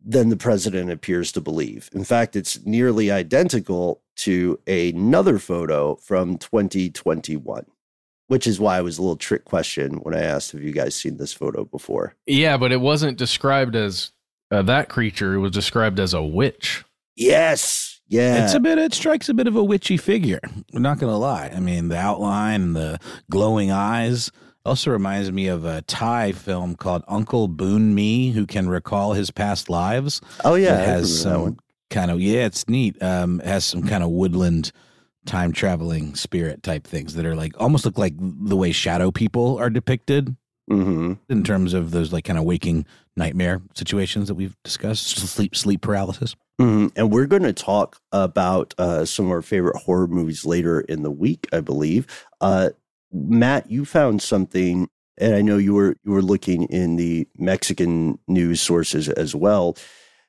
[0.04, 1.90] than the president appears to believe.
[1.92, 7.66] In fact, it's nearly identical to another photo from 2021,
[8.28, 10.96] which is why it was a little trick question when I asked, Have you guys
[10.96, 12.16] seen this photo before?
[12.26, 14.12] Yeah, but it wasn't described as
[14.52, 15.34] uh, that creature.
[15.34, 16.86] It was described as a witch.
[17.18, 17.97] Yes.
[18.08, 18.44] Yeah.
[18.44, 18.78] It's a bit.
[18.78, 20.40] It strikes a bit of a witchy figure.
[20.74, 21.52] I'm not gonna lie.
[21.54, 24.32] I mean, the outline and the glowing eyes
[24.66, 29.70] also reminds me of a Thai film called Uncle Boonmee, who can recall his past
[29.70, 30.22] lives.
[30.44, 30.82] oh, yeah.
[30.82, 31.54] it has remember that one.
[31.54, 33.02] some kind of yeah, it's neat.
[33.02, 34.72] Um, it has some kind of woodland
[35.26, 39.58] time traveling spirit type things that are like almost look like the way shadow people
[39.58, 40.36] are depicted
[40.70, 41.14] Mm-hmm.
[41.30, 45.82] in terms of those like kind of waking nightmare situations that we've discussed, sleep sleep
[45.82, 46.36] paralysis.
[46.60, 46.92] Mhm.
[46.96, 51.04] And we're going to talk about uh, some of our favorite horror movies later in
[51.04, 52.06] the week, I believe.
[52.42, 52.72] Uh,
[53.14, 58.20] Matt, you found something, and I know you were you were looking in the Mexican
[58.28, 59.78] news sources as well.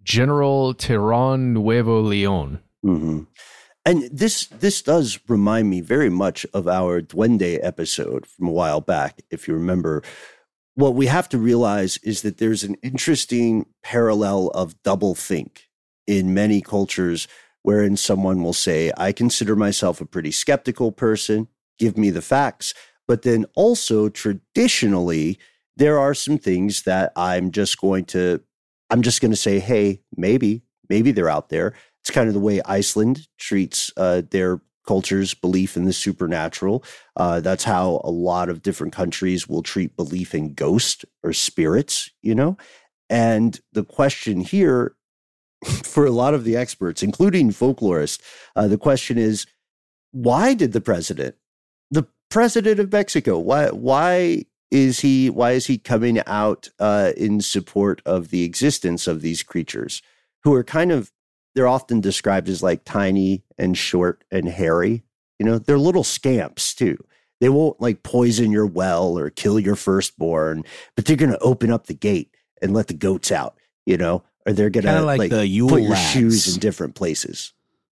[0.03, 2.61] General Terán Nuevo Leon.
[2.83, 3.23] hmm
[3.85, 8.81] And this this does remind me very much of our Duende episode from a while
[8.81, 9.23] back.
[9.31, 10.03] If you remember,
[10.75, 15.69] what we have to realize is that there's an interesting parallel of double think
[16.07, 17.27] in many cultures,
[17.63, 21.49] wherein someone will say, "I consider myself a pretty skeptical person.
[21.79, 22.75] Give me the facts."
[23.07, 25.39] But then also traditionally,
[25.77, 28.43] there are some things that I'm just going to
[28.91, 31.75] I'm just going to say, hey, maybe, maybe they're out there.
[32.03, 36.83] It's kind of the way Iceland treats uh, their culture's belief in the supernatural.
[37.15, 42.11] Uh, that's how a lot of different countries will treat belief in ghosts or spirits,
[42.23, 42.57] you know?
[43.11, 44.97] And the question here
[45.85, 48.21] for a lot of the experts, including folklorists,
[48.57, 49.47] uh, the question is
[50.13, 51.37] why did the president,
[51.91, 57.41] the president of Mexico, why, why is he why is he coming out uh, in
[57.41, 60.03] support of the existence of these creatures
[60.45, 61.13] who are kind of
[61.55, 65.03] they're often described as like tiny and short and hairy
[65.39, 66.97] you know they're little scamps too
[67.41, 71.71] they won't like poison your well or kill your firstborn but they're going to open
[71.71, 75.19] up the gate and let the goats out you know or they're going to like
[75.19, 76.11] like, the Yule put your lads.
[76.11, 77.53] shoes in different places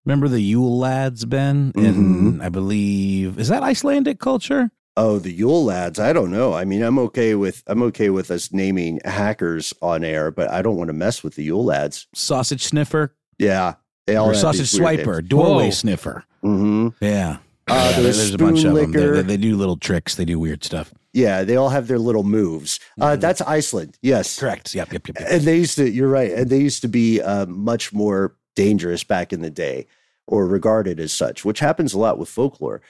[0.06, 1.72] Remember the Yule lads, Ben?
[1.76, 4.72] In I believe is that Icelandic culture?
[5.02, 5.98] Oh, the Yule lads.
[5.98, 6.54] I don't know.
[6.54, 10.62] I mean, I'm okay with I'm okay with us naming hackers on air, but I
[10.62, 12.08] don't want to mess with the Yule lads.
[12.14, 13.76] Sausage sniffer Yeah,
[14.08, 15.30] they all or have sausage swiper, names.
[15.30, 15.70] doorway Whoa.
[15.72, 16.24] sniffer.
[16.44, 17.04] Mm-hmm.
[17.04, 17.38] Yeah.
[17.68, 18.92] Uh, Yeah, there's there's a bunch spoon of them.
[18.92, 20.16] They, they, they do little tricks.
[20.16, 20.94] They do weird stuff.
[21.14, 22.80] Yeah, they all have their little moves.
[23.00, 23.98] Uh, that's Iceland.
[24.02, 24.76] Yes, Correct.
[24.76, 24.92] Yep.
[24.94, 25.08] Yep.
[25.08, 25.20] Yep.
[25.22, 25.28] yep.
[25.32, 25.90] and they used to.
[25.90, 26.32] You're right.
[26.32, 29.88] And they used to be uh, much more dangerous back in the day,
[30.28, 32.82] or regarded as such, which happens a lot with folklore.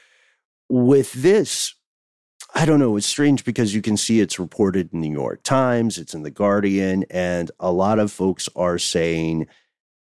[0.69, 1.75] With this,
[2.53, 2.97] I don't know.
[2.97, 6.23] It's strange because you can see it's reported in the New York Times, it's in
[6.23, 9.47] the Guardian, and a lot of folks are saying,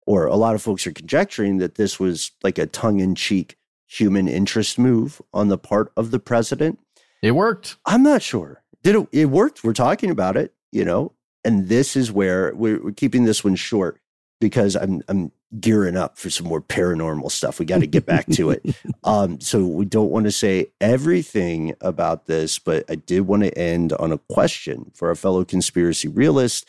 [0.06, 4.78] or a lot of folks are conjecturing that this was like a tongue-in-cheek human interest
[4.78, 6.78] move on the part of the president.
[7.22, 7.76] It worked.
[7.84, 8.62] I'm not sure.
[8.82, 9.08] Did it?
[9.12, 9.64] It worked.
[9.64, 11.12] We're talking about it, you know.
[11.44, 14.00] And this is where we're, we're keeping this one short
[14.40, 17.58] because I'm I'm gearing up for some more paranormal stuff.
[17.58, 18.64] We got to get back to it.
[19.02, 23.58] Um, so we don't want to say everything about this, but I did want to
[23.58, 26.68] end on a question for our fellow conspiracy realist,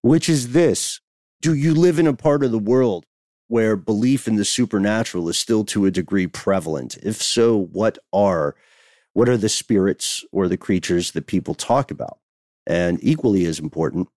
[0.00, 1.00] which is this:
[1.42, 3.06] Do you live in a part of the world
[3.48, 6.96] where belief in the supernatural is still to a degree prevalent?
[7.02, 8.54] If so, what are
[9.14, 12.18] what are the spirits or the creatures that people talk about?
[12.66, 14.08] And equally as important,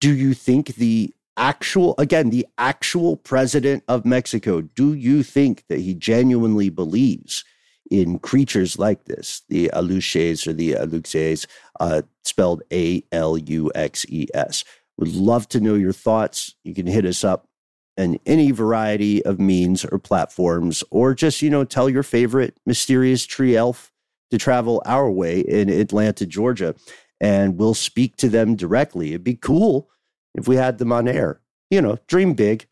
[0.00, 5.80] do you think the actual, again, the actual president of Mexico, do you think that
[5.80, 7.44] he genuinely believes
[7.90, 11.46] in creatures like this, the Aluxes or the Aluxes,
[11.80, 14.64] uh, spelled A L U X E S?
[14.96, 16.54] Would love to know your thoughts.
[16.62, 17.48] You can hit us up
[17.96, 23.24] in any variety of means or platforms, or just, you know, tell your favorite mysterious
[23.24, 23.92] tree elf
[24.30, 26.74] to travel our way in Atlanta, Georgia,
[27.20, 29.10] and we'll speak to them directly.
[29.10, 29.88] It'd be cool
[30.34, 31.40] if we had them on air.
[31.70, 32.66] You know, dream big.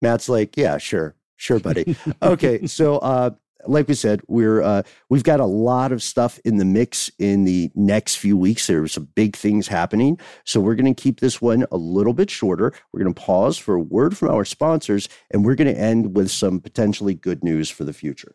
[0.00, 1.96] Matt's like, yeah, sure, sure, buddy.
[2.22, 3.30] okay, so uh,
[3.66, 7.44] like we said, we're uh, we've got a lot of stuff in the mix in
[7.44, 8.66] the next few weeks.
[8.66, 12.30] There's some big things happening, so we're going to keep this one a little bit
[12.30, 12.72] shorter.
[12.92, 16.16] We're going to pause for a word from our sponsors, and we're going to end
[16.16, 18.34] with some potentially good news for the future.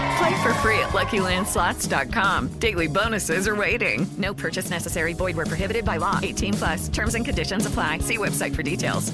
[0.21, 2.49] Play for free at LuckyLandSlots.com.
[2.59, 4.07] Daily bonuses are waiting.
[4.19, 5.13] No purchase necessary.
[5.13, 6.19] Void were prohibited by law.
[6.21, 6.89] 18 plus.
[6.89, 7.99] Terms and conditions apply.
[7.99, 9.11] See website for details.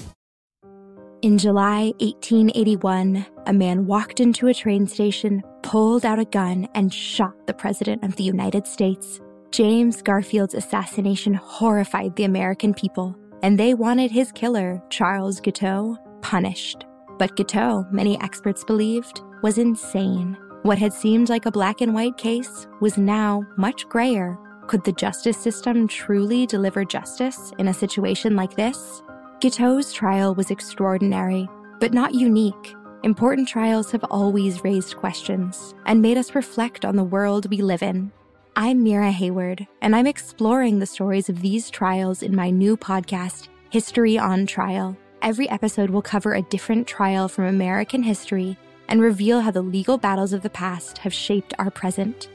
[1.21, 6.93] In July 1881, a man walked into a train station, pulled out a gun, and
[6.93, 9.21] shot the President of the United States.
[9.51, 16.85] James Garfield's assassination horrified the American people, and they wanted his killer, Charles Guiteau, punished.
[17.17, 20.37] But Guiteau, many experts believed, was insane.
[20.67, 24.37] What had seemed like a black and white case was now much grayer.
[24.67, 29.01] Could the justice system truly deliver justice in a situation like this?
[29.39, 31.47] Guiteau's trial was extraordinary,
[31.79, 32.75] but not unique.
[33.03, 37.81] Important trials have always raised questions and made us reflect on the world we live
[37.81, 38.11] in.
[38.57, 43.47] I'm Mira Hayward, and I'm exploring the stories of these trials in my new podcast,
[43.69, 44.97] History on Trial.
[45.21, 48.57] Every episode will cover a different trial from American history
[48.87, 52.29] and reveal how the legal battles of the past have shaped our present.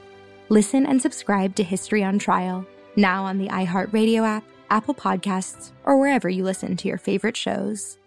[0.49, 5.99] Listen and subscribe to History on Trial, now on the iHeartRadio app, Apple Podcasts, or
[5.99, 7.99] wherever you listen to your favorite shows.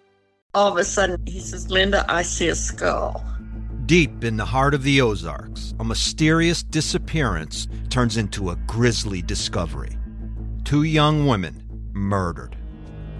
[0.54, 3.26] All of a sudden, he says, Linda, I see a skull.
[3.86, 9.98] Deep in the heart of the Ozarks, a mysterious disappearance turns into a grisly discovery.
[10.64, 11.62] Two young women
[11.93, 12.56] murdered.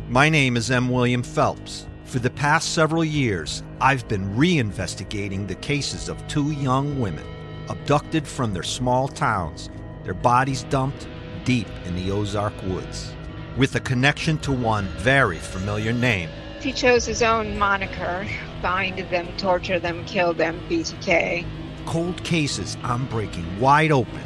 [0.10, 0.90] My name is M.
[0.90, 1.88] William Phelps.
[2.06, 7.26] For the past several years, I've been reinvestigating the cases of two young women
[7.68, 9.70] abducted from their small towns,
[10.04, 11.08] their bodies dumped
[11.46, 13.12] deep in the Ozark woods.
[13.58, 16.30] With a connection to one very familiar name,
[16.62, 18.26] He chose his own moniker
[18.62, 21.46] bind them, torture them, kill them, BTK.
[21.86, 24.24] cold cases I'm breaking wide open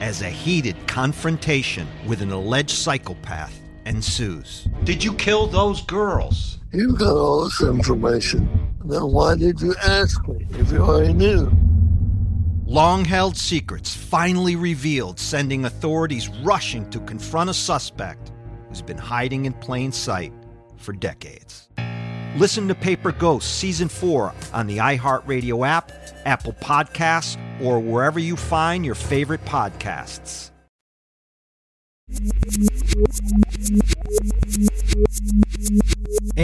[0.00, 4.68] as a heated confrontation with an alleged psychopath ensues.
[4.84, 6.59] Did you kill those girls?
[6.72, 8.48] You got all this information.
[8.84, 11.50] Then why did you ask me if you already knew?
[12.64, 18.30] Long held secrets finally revealed, sending authorities rushing to confront a suspect
[18.68, 20.32] who's been hiding in plain sight
[20.76, 21.68] for decades.
[22.36, 25.90] Listen to Paper Ghost Season 4 on the iHeartRadio app,
[26.24, 30.52] Apple Podcasts, or wherever you find your favorite podcasts.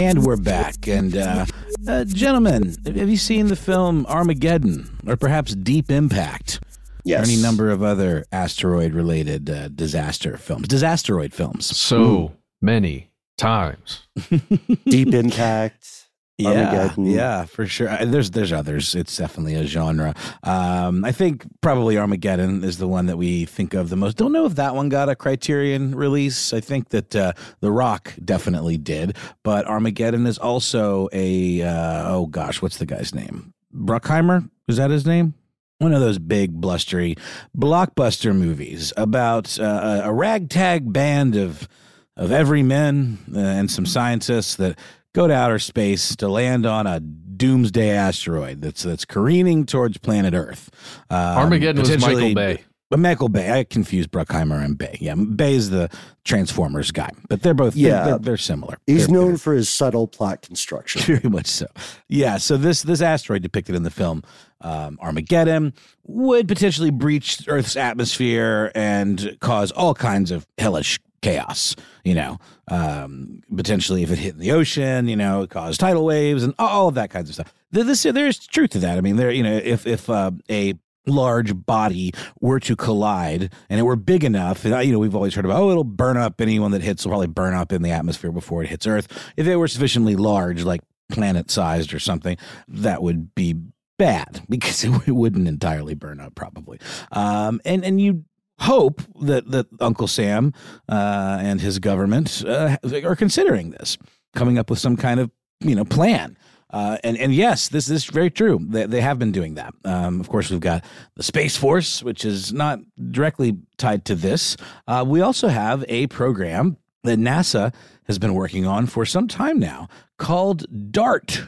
[0.07, 0.87] And we're back.
[0.87, 1.45] And, uh,
[1.85, 6.61] uh, gentlemen, have you seen the film Armageddon or perhaps Deep Impact?
[7.03, 7.27] Yes.
[7.27, 11.65] Or any number of other asteroid related uh, disaster films, disasteroid films.
[11.75, 14.07] So many times.
[14.85, 16.06] Deep Impact.
[16.39, 17.89] Yeah, yeah, for sure.
[17.89, 18.93] Uh, There's there's others.
[18.93, 20.13] It's definitely a genre.
[20.43, 24.17] Um, I think probably Armageddon is the one that we think of the most.
[24.17, 26.53] Don't know if that one got a Criterion release.
[26.53, 32.27] I think that uh, The Rock definitely did, but Armageddon is also a uh, oh
[32.27, 33.51] gosh, what's the guy's name?
[33.73, 35.33] Bruckheimer is that his name?
[35.79, 37.15] One of those big blustery
[37.55, 41.67] blockbuster movies about uh, a ragtag band of
[42.15, 44.77] of everymen uh, and some scientists that
[45.13, 50.33] go to outer space to land on a doomsday asteroid that's that's careening towards planet
[50.33, 50.69] Earth.
[51.09, 52.63] Um, Armageddon was Michael Bay.
[52.89, 54.97] But Michael Bay, I confused Bruckheimer and Bay.
[55.01, 55.89] Yeah, Bay is the
[56.23, 58.05] Transformers guy, but they're both they're- Yeah.
[58.05, 58.77] they're, they're similar.
[58.87, 61.01] He's They're- known for his subtle plot construction.
[61.19, 61.65] very much so.
[62.07, 62.37] Yeah.
[62.37, 64.23] So this this asteroid depicted in the film
[64.61, 65.73] um, Armageddon
[66.05, 71.75] would potentially breach Earth's atmosphere and cause all kinds of hellish chaos.
[72.03, 72.37] You know,
[72.69, 76.87] um, potentially if it hit in the ocean, you know, cause tidal waves and all
[76.87, 77.53] of that kinds of stuff.
[77.71, 78.97] This, there's truth to that.
[78.97, 80.73] I mean, there, you know, if if uh, a
[81.07, 85.45] large body were to collide and it were big enough, you know, we've always heard
[85.45, 88.31] about, oh, it'll burn up anyone that hits will probably burn up in the atmosphere
[88.31, 89.07] before it hits Earth.
[89.37, 92.37] If it were sufficiently large, like planet sized or something,
[92.67, 93.55] that would be
[93.97, 96.79] bad because it wouldn't entirely burn up probably.
[97.11, 98.25] Um, and, and you
[98.59, 100.53] hope that, that Uncle Sam
[100.89, 103.97] uh, and his government uh, are considering this,
[104.35, 106.37] coming up with some kind of, you know, plan.
[106.69, 108.59] Uh, and and yes, this is very true.
[108.61, 109.73] They, they have been doing that.
[109.85, 110.83] Um, of course, we've got
[111.15, 112.79] the Space Force, which is not
[113.11, 114.57] directly tied to this.
[114.85, 119.59] Uh, we also have a program that NASA has been working on for some time
[119.59, 119.87] now
[120.17, 121.47] called DART.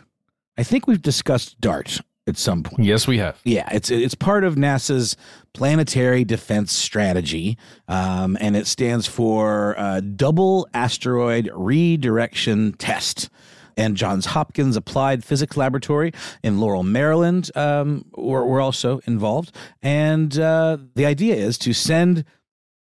[0.57, 1.99] I think we've discussed DART
[2.29, 2.85] at some point.
[2.85, 3.37] Yes, we have.
[3.43, 5.17] Yeah, it's it's part of NASA's
[5.53, 7.57] planetary defense strategy,
[7.87, 13.29] um, and it stands for uh, Double Asteroid Redirection Test.
[13.77, 16.11] And Johns Hopkins Applied Physics Laboratory
[16.43, 19.55] in Laurel, Maryland, um, were, were also involved.
[19.81, 22.25] And uh, the idea is to send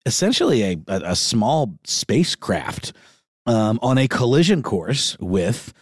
[0.05, 2.93] essentially a, a, a small spacecraft
[3.47, 5.73] um, on a collision course with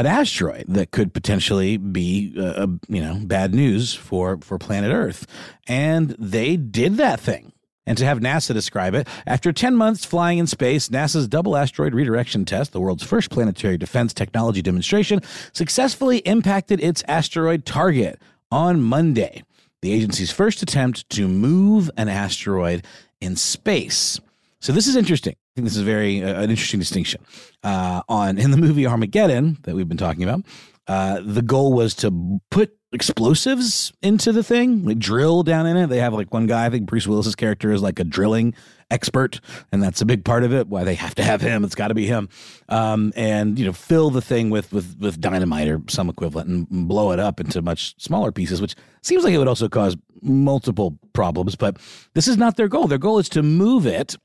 [0.00, 5.26] an asteroid that could potentially be uh, you know bad news for for planet earth
[5.66, 7.52] and they did that thing
[7.86, 11.94] And to have NASA describe it, after 10 months flying in space, NASA's double asteroid
[11.94, 15.20] redirection test, the world's first planetary defense technology demonstration,
[15.52, 18.20] successfully impacted its asteroid target
[18.50, 19.42] on Monday,
[19.82, 22.86] the agency's first attempt to move an asteroid
[23.20, 24.18] in space.
[24.60, 25.36] So this is interesting.
[25.54, 27.24] I think this is very uh, an interesting distinction.
[27.62, 30.40] Uh, on in the movie Armageddon that we've been talking about,
[30.88, 35.86] uh, the goal was to put explosives into the thing, like drill down in it.
[35.86, 38.52] They have like one guy, I think Bruce Willis's character is like a drilling
[38.90, 39.40] expert,
[39.70, 40.66] and that's a big part of it.
[40.66, 42.28] Why they have to have him, it's got to be him.
[42.68, 46.88] Um, and you know, fill the thing with with with dynamite or some equivalent, and
[46.88, 50.98] blow it up into much smaller pieces, which seems like it would also cause multiple
[51.12, 51.54] problems.
[51.54, 51.76] But
[52.14, 52.88] this is not their goal.
[52.88, 54.16] Their goal is to move it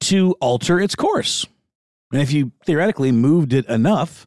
[0.00, 1.46] to alter its course.
[2.12, 4.26] And if you theoretically moved it enough,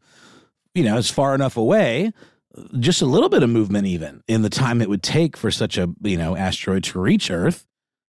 [0.74, 2.12] you know, as far enough away,
[2.80, 5.78] just a little bit of movement even in the time it would take for such
[5.78, 7.66] a, you know, asteroid to reach Earth,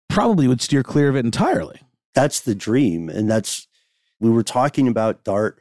[0.09, 1.81] probably would steer clear of it entirely.
[2.15, 3.09] That's the dream.
[3.09, 3.67] And that's,
[4.21, 5.59] we were talking about DART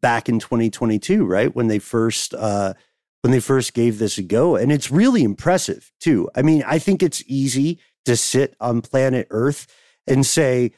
[0.00, 1.54] back in 2022, right?
[1.54, 2.74] When they first, uh,
[3.22, 4.56] when they first gave this a go.
[4.56, 6.30] And it's really impressive too.
[6.34, 9.66] I mean, I think it's easy to sit on planet Earth
[10.06, 10.72] and say,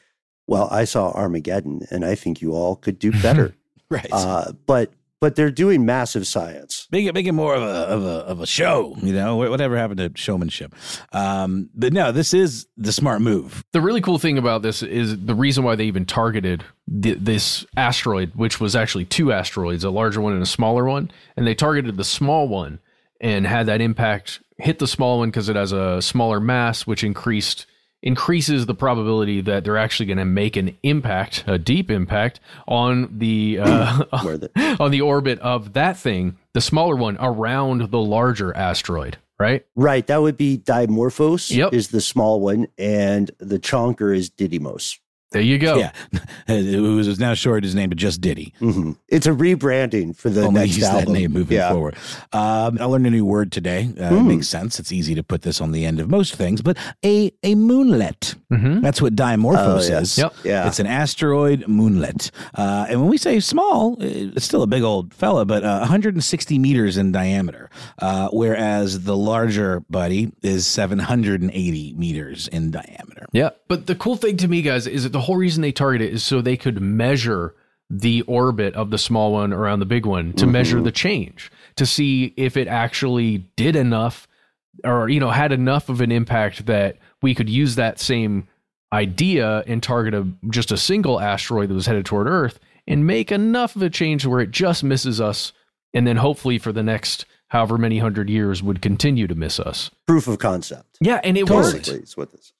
[0.47, 3.55] well, I saw Armageddon and I think you all could do better.
[3.89, 4.07] right.
[4.11, 6.85] Uh, but but they're doing massive science.
[6.91, 9.37] Make it make it more of a of a of a show, you know.
[9.37, 10.75] Whatever happened to showmanship?
[11.13, 13.63] Um, but no, this is the smart move.
[13.71, 16.65] The really cool thing about this is the reason why they even targeted
[17.01, 21.09] th- this asteroid, which was actually two asteroids, a larger one and a smaller one,
[21.37, 22.79] and they targeted the small one
[23.21, 27.01] and had that impact hit the small one because it has a smaller mass, which
[27.01, 27.65] increased
[28.03, 33.17] increases the probability that they're actually going to make an impact, a deep impact on
[33.17, 34.03] the, uh,
[34.79, 39.17] on the orbit of that thing, the smaller one around the larger asteroid.
[39.39, 40.05] Right, right.
[40.05, 41.53] That would be Dimorphos.
[41.53, 41.73] Yep.
[41.73, 44.99] is the small one, and the chonker is Didymos.
[45.33, 45.75] There you go.
[45.77, 45.91] Yeah,
[46.47, 48.53] it was now short his name to just Diddy.
[48.61, 48.91] Mm-hmm.
[49.09, 51.13] It's a rebranding for the Only next use album.
[51.13, 51.71] that name moving yeah.
[51.71, 51.95] forward.
[52.31, 53.91] Um, I learned a new word today.
[53.99, 54.15] Uh.
[54.15, 54.79] It makes sense.
[54.79, 58.35] It's easy to put this on the end of most things, but a a moonlet.
[58.51, 58.81] Mm-hmm.
[58.81, 59.99] That's what Dimorphos Oh, yeah.
[59.99, 60.17] is.
[60.17, 60.33] Yep.
[60.43, 60.67] Yeah.
[60.67, 62.29] It's an asteroid moonlet.
[62.53, 66.59] Uh, and when we say small, it's still a big old fella, but uh, 160
[66.59, 67.69] meters in diameter,
[67.99, 73.25] uh, whereas the larger buddy is 780 meters in diameter.
[73.31, 73.49] Yeah.
[73.73, 76.13] But the cool thing to me, guys, is that the whole reason they target it
[76.13, 77.55] is so they could measure
[77.89, 80.85] the orbit of the small one around the big one to measure mm-hmm.
[80.85, 84.27] the change, to see if it actually did enough
[84.83, 88.47] or, you know, had enough of an impact that we could use that same
[88.93, 93.31] idea and target a, just a single asteroid that was headed toward Earth and make
[93.31, 95.51] enough of a change where it just misses us.
[95.95, 99.89] And then hopefully for the next however many hundred years would continue to miss us.
[100.05, 100.99] Proof of concept.
[101.01, 101.21] Yeah.
[101.23, 101.73] And it Totally.
[101.73, 102.31] worked.
[102.31, 102.53] This.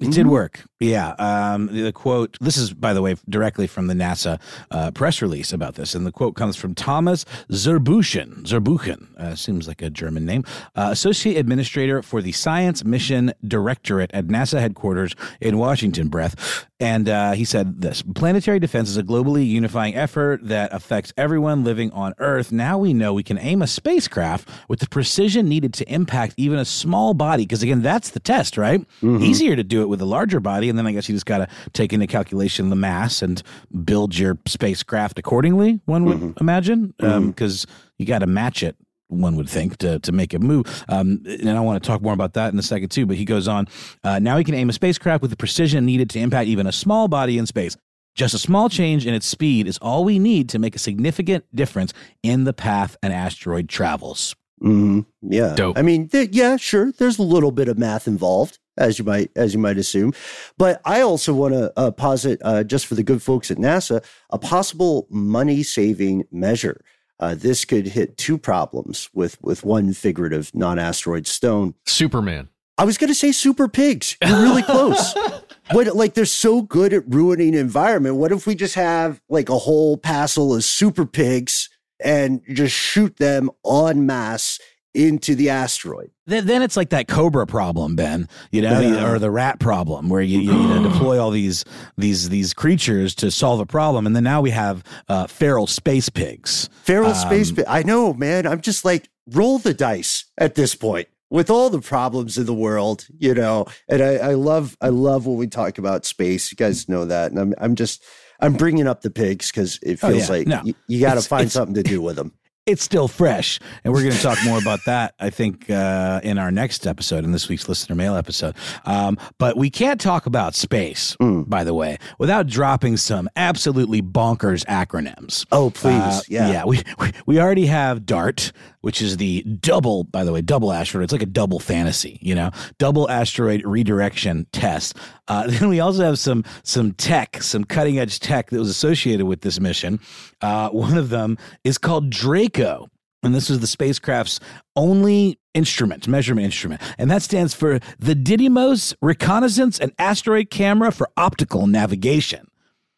[0.00, 0.64] It did work.
[0.80, 1.10] Yeah.
[1.12, 4.40] Um, the quote, this is, by the way, directly from the NASA
[4.70, 5.94] uh, press release about this.
[5.94, 8.42] And the quote comes from Thomas Zurbuchen.
[8.42, 14.10] Zurbuchen, uh, seems like a German name, uh, Associate Administrator for the Science Mission Directorate
[14.12, 16.66] at NASA headquarters in Washington, Breath.
[16.80, 21.62] And uh, he said this Planetary defense is a globally unifying effort that affects everyone
[21.64, 22.50] living on Earth.
[22.50, 26.58] Now we know we can aim a spacecraft with the precision needed to impact even
[26.58, 27.44] a small body.
[27.44, 28.84] Because again, that's the test, right?
[29.22, 30.68] Easier to do it with a larger body.
[30.68, 33.40] And then I guess you just got to take into calculation the mass and
[33.84, 36.92] build your spacecraft accordingly, one would imagine.
[36.98, 37.66] Because
[37.98, 38.76] you got to match it
[39.08, 40.84] one would think to to make it move.
[40.88, 43.06] Um, and I want to talk more about that in a second too.
[43.06, 43.68] But he goes on.
[44.02, 46.72] Uh, now he can aim a spacecraft with the precision needed to impact even a
[46.72, 47.76] small body in space.
[48.16, 51.44] Just a small change in its speed is all we need to make a significant
[51.54, 54.34] difference in the path an asteroid travels.
[54.60, 55.54] hmm Yeah.
[55.54, 55.76] Dope.
[55.76, 56.92] I mean, th- yeah, sure.
[56.92, 60.12] There's a little bit of math involved, as you might as you might assume,
[60.58, 64.04] but I also want to uh, posit, uh, just for the good folks at NASA,
[64.30, 66.84] a possible money saving measure.
[67.20, 71.74] Uh, this could hit two problems with with one figurative non asteroid stone.
[71.86, 72.48] Superman.
[72.76, 74.16] I was going to say super pigs.
[74.24, 75.14] You're really close.
[75.70, 78.16] What like they're so good at ruining environment.
[78.16, 81.70] What if we just have like a whole passel of super pigs
[82.04, 84.60] and just shoot them en masse
[84.94, 86.10] into the asteroid?
[86.26, 89.10] Then, then it's like that cobra problem, Ben, you know, Yeah.
[89.10, 91.64] or the rat problem, where you, you, you know, deploy all these
[91.98, 96.08] these these creatures to solve a problem, and then now we have uh, feral space
[96.08, 96.68] pigs.
[96.84, 97.64] Feral Um, space pig.
[97.68, 98.46] I know, man.
[98.46, 102.54] I'm just like roll the dice at this point with all the problems in the
[102.54, 103.66] world, you know.
[103.88, 106.50] And I, I love I love when we talk about space.
[106.52, 108.02] You guys know that, and I'm I'm just
[108.40, 110.34] I'm bringing up the pigs because it Oh, feels yeah.
[110.36, 110.60] like No.
[110.64, 112.32] you, you got to find something to do with them.
[112.66, 113.60] It's still fresh.
[113.84, 117.24] And we're going to talk more about that, I think, uh, in our next episode,
[117.24, 118.56] in this week's listener mail episode.
[118.86, 121.48] Um, but we can't talk about space, Mm.
[121.48, 125.44] by the way, without dropping some absolutely bonkers acronyms.
[125.52, 125.92] Oh, please.
[125.94, 126.50] Uh, yeah.
[126.50, 126.64] Yeah.
[126.64, 131.04] We, we, we already have DART, which is the double, by the way, double asteroid.
[131.04, 134.96] It's like a double fantasy, you know, double asteroid redirection test.
[135.28, 139.26] Uh, then we also have some some tech, some cutting edge tech that was associated
[139.26, 140.00] with this mission.
[140.40, 142.88] Uh, one of them is called Draco.
[143.22, 144.38] And this is the spacecraft's
[144.76, 146.82] only instrument, measurement instrument.
[146.98, 152.46] And that stands for the Didymos Reconnaissance and Asteroid Camera for Optical Navigation.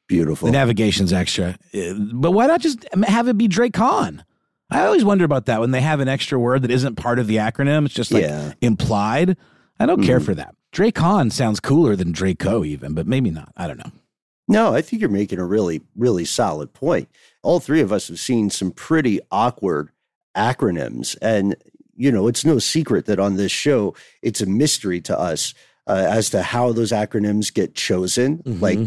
[0.08, 0.46] Beautiful.
[0.46, 1.56] The navigation's extra.
[1.72, 4.24] Uh, But why not just have it be Dracon?
[4.68, 7.28] I always wonder about that when they have an extra word that isn't part of
[7.28, 7.84] the acronym.
[7.86, 8.54] It's just like Yeah.
[8.60, 9.36] implied.
[9.78, 10.24] I don't care Mhm.
[10.24, 10.54] for that.
[10.72, 13.52] Dracon sounds cooler than Draco, even, but maybe not.
[13.56, 13.92] I don't know.
[14.48, 17.08] No, I think you're making a really, really solid point.
[17.42, 19.90] All three of us have seen some pretty awkward
[20.36, 21.16] acronyms.
[21.20, 21.56] And,
[21.96, 25.54] you know, it's no secret that on this show, it's a mystery to us
[25.88, 28.42] uh, as to how those acronyms get chosen.
[28.44, 28.78] Like,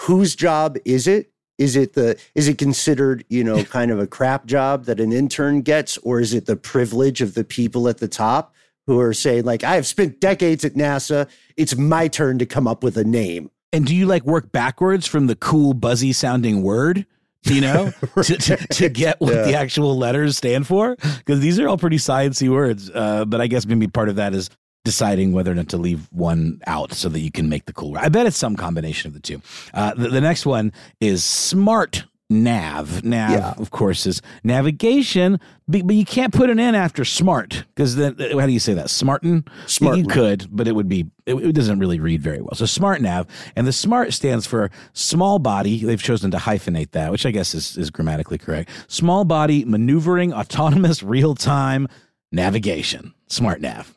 [0.00, 1.30] whose job is it?
[1.58, 5.12] Is it the is it considered, you know, kind of a crap job that an
[5.12, 8.52] intern gets, or is it the privilege of the people at the top
[8.86, 12.66] who are saying, like, I have spent decades at NASA, it's my turn to come
[12.66, 13.50] up with a name?
[13.72, 17.06] And do you like work backwards from the cool, buzzy sounding word?
[17.42, 17.90] You know,
[18.22, 20.96] to, to, to get what the actual letters stand for?
[20.96, 22.90] Because these are all pretty sciencey words.
[22.90, 24.48] Uh, but I guess maybe part of that is
[24.84, 27.98] deciding whether or not to leave one out so that you can make the cool.
[27.98, 29.42] I bet it's some combination of the two.
[29.72, 32.04] Uh, the, the next one is smart
[32.42, 33.02] nav.
[33.04, 33.54] Nav, Yeah.
[33.56, 38.38] of course, is navigation, but, you can't put an N after smart because then uh,
[38.38, 38.90] how do you say that?
[38.90, 39.44] Smarten?
[39.46, 40.08] You Smarten.
[40.10, 42.54] could, but it would be it, it doesn't really read very well.
[42.54, 43.26] So smart nav,
[43.56, 45.82] and the smart stands for small body.
[45.84, 48.70] They've chosen to hyphenate that, which I guess is is grammatically correct.
[48.88, 51.88] Small body maneuvering autonomous real time
[52.32, 53.14] navigation.
[53.28, 53.94] Smart nav.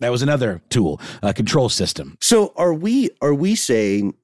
[0.00, 2.16] That was another tool, a control system.
[2.20, 4.14] So are we are we saying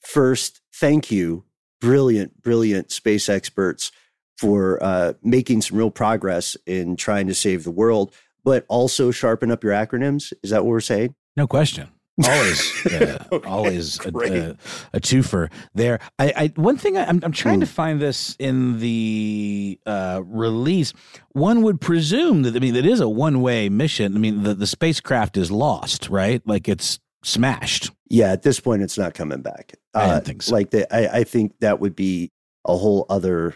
[0.00, 1.44] first, thank you,
[1.80, 3.92] brilliant, brilliant space experts
[4.38, 8.14] for uh, making some real progress in trying to save the world,
[8.44, 10.32] but also sharpen up your acronyms?
[10.42, 11.14] Is that what we're saying?
[11.36, 11.88] No question.
[12.24, 14.56] Always, uh, always a, a,
[14.94, 15.98] a twofer there.
[16.18, 20.94] I, I one thing I, I'm I'm trying to find this in the uh, release.
[21.32, 24.16] One would presume that I mean it is a one way mission.
[24.16, 26.40] I mean the the spacecraft is lost, right?
[26.46, 27.90] Like it's smashed.
[28.08, 29.74] Yeah, at this point, it's not coming back.
[29.94, 30.54] Uh, I didn't think so.
[30.54, 32.30] Like the, I, I think that would be
[32.64, 33.54] a whole other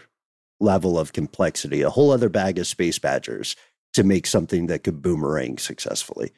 [0.59, 3.55] level of complexity, a whole other bag of space badgers
[3.93, 6.31] to make something that could boomerang successfully.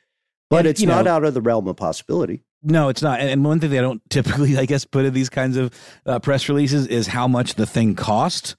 [0.49, 2.43] But And, it's you not know- out of the realm of possibility.
[2.66, 3.20] No, it's not.
[3.20, 5.74] And, and one thing they don't typically, I guess, put in these kinds of
[6.05, 8.55] uh, press releases is how much the thing cost.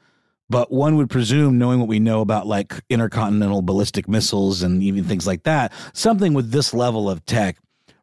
[0.51, 5.05] But one would presume, knowing what we know about like intercontinental ballistic missiles and even
[5.05, 7.57] things like that, something with this level of tech,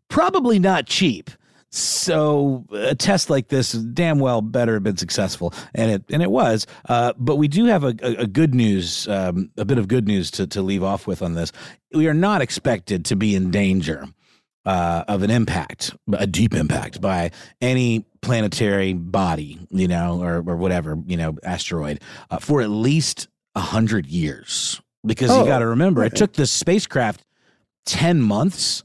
[0.08, 1.30] probably not cheap.
[1.74, 6.30] So a test like this, damn well, better have been successful, and it and it
[6.30, 6.68] was.
[6.90, 10.06] Uh, but we do have a, a, a good news, um, a bit of good
[10.06, 11.52] news to to leave off with on this.
[11.94, 14.06] We are not expected to be in danger
[14.66, 20.56] uh, of an impact, a deep impact by any planetary body, you know, or, or
[20.58, 24.82] whatever, you know, asteroid uh, for at least a hundred years.
[25.06, 27.26] Because you Oh, got to remember, it took the spacecraft
[27.88, 28.84] 10 months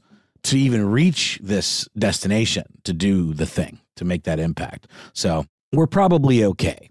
[0.49, 4.87] to even reach this destination to do the thing, to make that impact.
[5.13, 6.89] So we're probably okay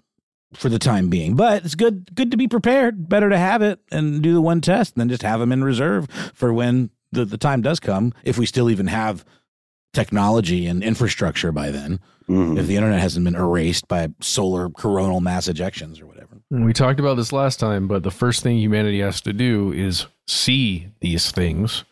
[0.55, 3.09] for the time being, but it's good, good to be prepared.
[3.09, 6.09] Better to have it and do the one test than just have them in reserve
[6.35, 8.13] for when the, the time does come.
[8.25, 9.25] If we still even have
[9.93, 12.59] technology and infrastructure by then, Mhm.
[12.59, 16.41] if the internet hasn't been erased by solar coronal mass ejections or whatever.
[16.51, 20.07] We talked about this last time, but the first thing humanity has to do is
[20.27, 21.85] see these things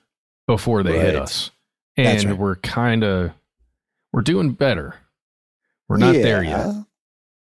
[0.49, 1.51] before they hit us.
[1.97, 2.39] That's And right.
[2.41, 3.31] we're kind of
[4.13, 4.95] we're doing better.
[5.89, 6.67] We're not there yet.
[6.67, 6.83] Yeah.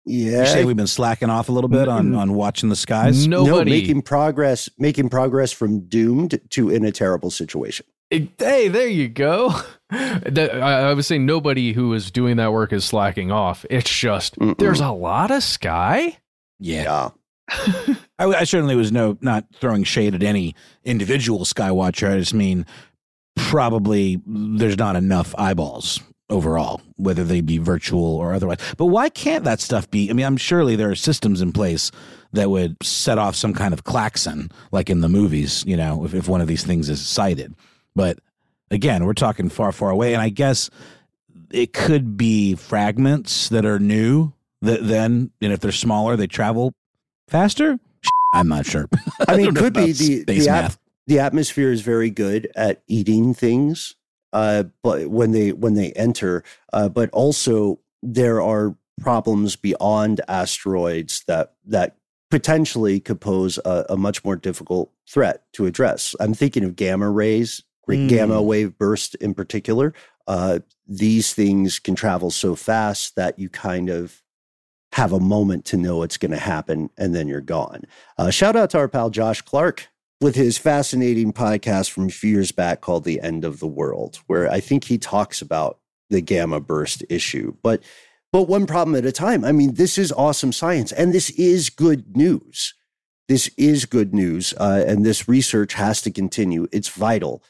[0.04, 0.40] Yeah.
[0.40, 3.28] You say we've been slacking off a little bit on, on watching the skies.
[3.28, 7.86] no, making progress, making progress from doomed to in a terrible situation.
[8.10, 9.54] It- hey, there you go.
[9.90, 13.64] That- I, I was saying nobody who is doing that work is slacking off.
[13.70, 14.56] It's just Mm-mm.
[14.58, 16.16] there's a lot of sky.
[16.58, 17.10] Yeah.
[17.48, 17.94] Yeah.
[18.18, 22.10] I, I certainly was no not throwing shade at any individual skywatcher.
[22.14, 22.64] I just mean
[23.36, 28.58] probably there's not enough eyeballs overall, whether they be virtual or otherwise.
[28.76, 30.10] But why can't that stuff be?
[30.10, 31.90] I mean, I'm surely there are systems in place
[32.32, 35.64] that would set off some kind of klaxon, like in the movies.
[35.66, 37.54] You know, if, if one of these things is sighted.
[37.94, 38.18] But
[38.70, 40.70] again, we're talking far, far away, and I guess
[41.50, 46.72] it could be fragments that are new that then, and if they're smaller, they travel
[47.28, 47.78] faster.
[48.34, 48.88] I'm not sure.
[49.28, 53.94] I mean, could be the space the, the atmosphere is very good at eating things,
[54.32, 61.24] uh, but when they when they enter, uh, but also there are problems beyond asteroids
[61.26, 61.96] that that
[62.30, 66.14] potentially could pose a, a much more difficult threat to address.
[66.20, 68.06] I'm thinking of gamma rays, Hmm.
[68.06, 69.92] gamma wave burst in particular.
[70.26, 74.22] Uh, these things can travel so fast that you kind of
[74.92, 77.82] have a moment to know it's going to happen and then you're gone.
[78.18, 79.88] Uh, shout out to our pal Josh Clark
[80.22, 84.20] with his fascinating podcast from a few years back called The End of the World,
[84.28, 87.56] where I think he talks about the gamma burst issue.
[87.62, 87.82] But
[88.30, 89.44] but one problem at a time.
[89.44, 92.74] I mean, this is awesome science, and this is good news.
[93.28, 96.66] This is good news, uh, and this research has to continue.
[96.72, 97.42] It's vital.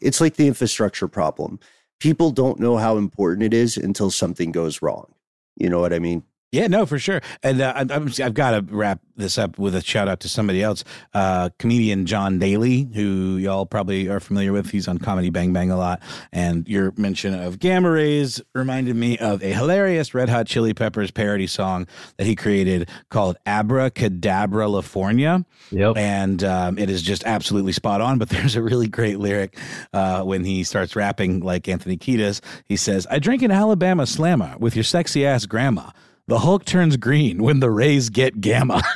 [0.00, 1.58] It's like the infrastructure problem.
[2.00, 5.14] People don't know how important it is until something goes wrong.
[5.56, 6.22] You know what I mean?
[6.54, 7.20] Yeah, no, for sure.
[7.42, 10.62] And uh, I'm, I've got to wrap this up with a shout out to somebody
[10.62, 10.84] else,
[11.14, 14.70] uh, comedian Jon Daly, who y'all probably are familiar with.
[14.70, 16.02] He's on Comedy Bang Bang a lot.
[16.32, 21.10] And your mention of gamma rays reminded me of a hilarious Red Hot Chili Peppers
[21.10, 21.86] parody song
[22.18, 25.44] that he created called Abracadabra California.
[25.70, 25.96] Yep.
[25.96, 28.18] And um, it is just absolutely spot on.
[28.18, 29.56] But there's a really great lyric
[29.92, 32.40] uh, when he starts rapping like Anthony Kiedis.
[32.66, 35.90] He says, I drink an Alabama slammer with your sexy ass grandma.
[36.26, 38.82] The Hulk turns green when the rays get gamma.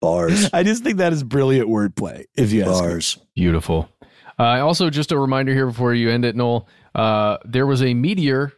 [0.00, 0.48] Bars.
[0.52, 2.24] I just think that is brilliant wordplay.
[2.34, 2.88] If you ask me.
[2.88, 3.18] Bars.
[3.34, 3.88] Beautiful.
[4.38, 6.66] Uh, also, just a reminder here before you end it, Noel.
[6.94, 8.52] Uh, there was a meteor,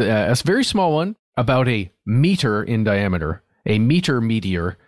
[0.00, 4.78] uh, a very small one, about a meter in diameter, a meter meteor.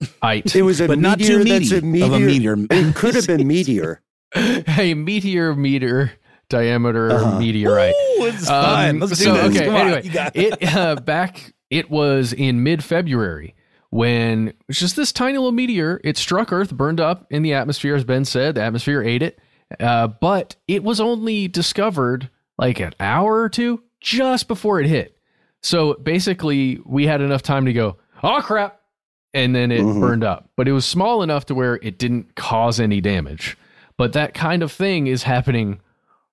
[0.22, 2.06] It was a But not meteor too that's a meteor.
[2.06, 2.56] of a meteor.
[2.70, 4.00] It could have been meteor.
[4.34, 6.12] a meteor meter
[6.48, 7.38] diameter Uh-huh.
[7.38, 7.94] meteorite.
[8.22, 8.98] Ooh, it's fine.
[9.00, 9.56] Let's do so, this.
[9.56, 11.52] Okay, Come anyway, got it uh, back.
[11.70, 13.54] It was in mid February
[13.90, 16.00] when it was just this tiny little meteor.
[16.04, 18.54] It struck Earth, burned up in the atmosphere, as Ben said.
[18.56, 19.38] The atmosphere ate it,
[19.80, 25.16] uh, but it was only discovered like an hour or two just before it hit.
[25.62, 28.80] So basically, we had enough time to go, oh crap,
[29.32, 30.00] and then it Mhm.
[30.00, 30.50] burned up.
[30.56, 33.56] But it was small enough to where it didn't cause any damage.
[33.96, 35.80] But that kind of thing is happening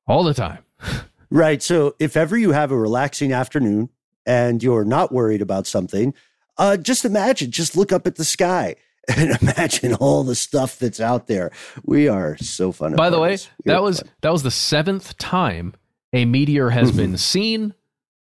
[0.08, 0.60] all the time.
[1.32, 1.62] Right.
[1.62, 3.90] So if ever you have a relaxing afternoon
[4.26, 6.14] and you're not worried about something,
[6.58, 8.76] uh, just imagine, just look up at the sky
[9.16, 11.52] and imagine all the stuff that's out there.
[11.84, 12.96] We are so fun.
[12.96, 13.38] By the way.
[13.64, 14.12] We that was fun.
[14.22, 15.74] that was the seventh time
[16.14, 17.74] a meteor has been seen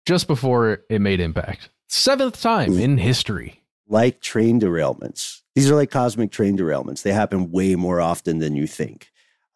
[0.06, 1.68] just before it made impact.
[1.88, 3.62] Seventh time in history.
[3.86, 5.42] like train derailments.
[5.54, 7.02] These are like cosmic train derailments.
[7.02, 9.10] They happen way more often than you think.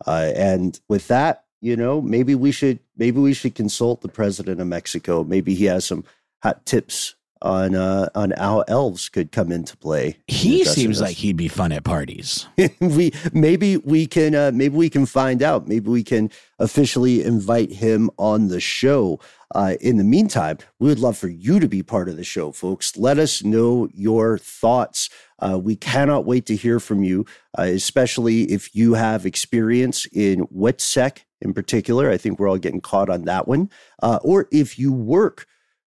[0.06, 4.60] Uh, and with that, you know, maybe we should maybe we should consult the president
[4.60, 5.24] of Mexico.
[5.24, 6.04] Maybe he has some
[6.42, 10.18] hot tips on uh, on how elves could come into play.
[10.26, 12.46] He seems like he'd be fun at parties.
[12.80, 15.68] we maybe we can uh, maybe we can find out.
[15.68, 19.20] Maybe we can officially invite him on the show.
[19.52, 22.52] Uh, in the meantime, we would love for you to be part of the show,
[22.52, 22.96] folks.
[22.96, 25.10] Let us know your thoughts.
[25.40, 27.26] Uh, we cannot wait to hear from you,
[27.58, 32.10] uh, especially if you have experience in WITSEC in particular.
[32.10, 33.70] I think we're all getting caught on that one.
[34.02, 35.46] Uh, or if you work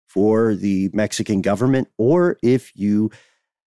[0.07, 3.11] for the Mexican government, or if you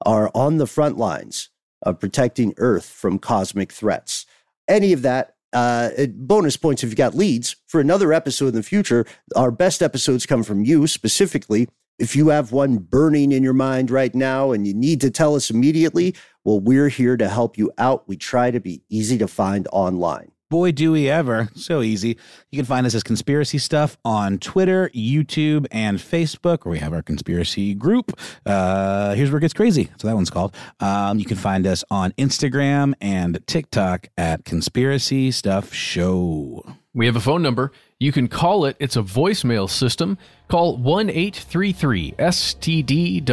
[0.06, 1.50] are on the front lines
[1.84, 4.26] of protecting Earth from cosmic threats.
[4.68, 8.64] Any of that, uh, bonus points if you got leads for another episode in the
[8.64, 9.06] future.
[9.36, 11.68] Our best episodes come from you specifically.
[12.00, 15.36] If you have one burning in your mind right now and you need to tell
[15.36, 16.16] us immediately,
[16.46, 18.08] well, we're here to help you out.
[18.08, 20.31] We try to be easy to find online.
[20.52, 21.48] Boy, do we ever.
[21.56, 22.18] So easy.
[22.52, 26.92] You can find us as Conspiracy Stuff on Twitter, YouTube, and Facebook, where we have
[26.92, 28.12] our conspiracy group.
[28.46, 29.90] Uh, here's where it gets crazy.
[29.98, 30.54] So that one's called.
[30.82, 36.66] Um, you can find us on Instagram and TikTok at Conspiracy Stuff Show.
[36.94, 37.72] We have a phone number.
[38.00, 38.76] You can call it.
[38.78, 40.18] It's a voicemail system.
[40.50, 43.26] Call 1 833 STDWYTK.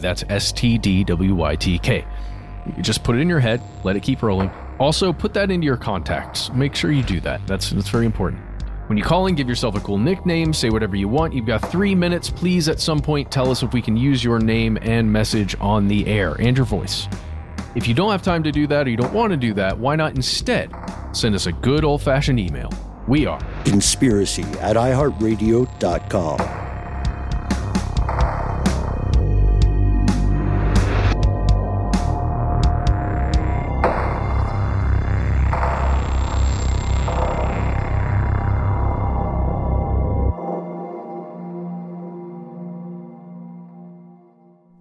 [0.00, 2.04] That's STDWYTK.
[2.76, 4.50] You just put it in your head, let it keep rolling.
[4.78, 6.50] Also, put that into your contacts.
[6.52, 7.46] Make sure you do that.
[7.46, 8.42] That's, that's very important.
[8.88, 11.34] When you call in, give yourself a cool nickname, say whatever you want.
[11.34, 12.30] You've got three minutes.
[12.30, 15.88] Please, at some point, tell us if we can use your name and message on
[15.88, 17.08] the air and your voice.
[17.74, 19.76] If you don't have time to do that or you don't want to do that,
[19.78, 20.70] why not instead
[21.12, 22.70] send us a good old fashioned email?
[23.08, 26.38] We are Conspiracy at iHeartRadio.com.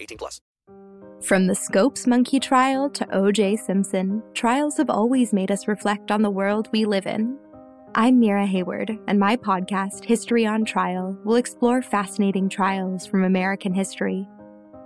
[0.00, 0.40] 18 plus.
[1.22, 3.56] From the Scopes Monkey trial to O.J.
[3.56, 7.38] Simpson, trials have always made us reflect on the world we live in.
[7.94, 13.72] I'm Mira Hayward, and my podcast, History on Trial, will explore fascinating trials from American
[13.72, 14.28] history.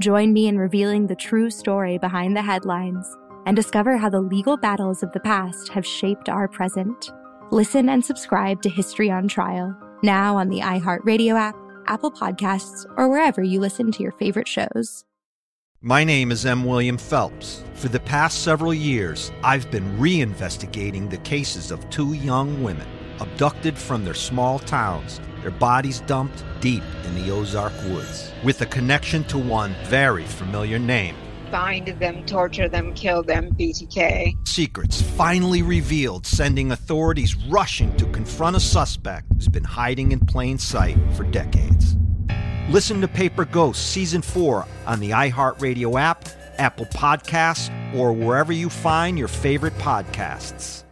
[0.01, 3.13] Join me in revealing the true story behind the headlines
[3.47, 7.11] and discover how the legal battles of the past have shaped our present.
[7.51, 11.57] Listen and subscribe to History on Trial, now on the iHeartRadio app,
[11.87, 15.05] Apple Podcasts, or wherever you listen to your favorite shows.
[15.81, 16.65] My name is M.
[16.65, 17.65] William Phelps.
[17.75, 22.87] For the past several years, I've been reinvestigating the cases of two young women
[23.21, 28.67] abducted from their small towns, their bodies dumped deep in the Ozark woods, with a
[28.67, 31.17] connection to one very familiar name
[31.51, 34.47] find them, torture them, kill them, BTK.
[34.47, 40.59] Secrets finally revealed, sending authorities rushing to confront a suspect who's been hiding in plain
[40.59, 41.97] sight for decades.
[42.69, 46.29] Listen to Paper Ghosts Season 4 on the iHeartRadio app,
[46.59, 50.85] Apple Podcasts, or wherever you find your favorite podcasts.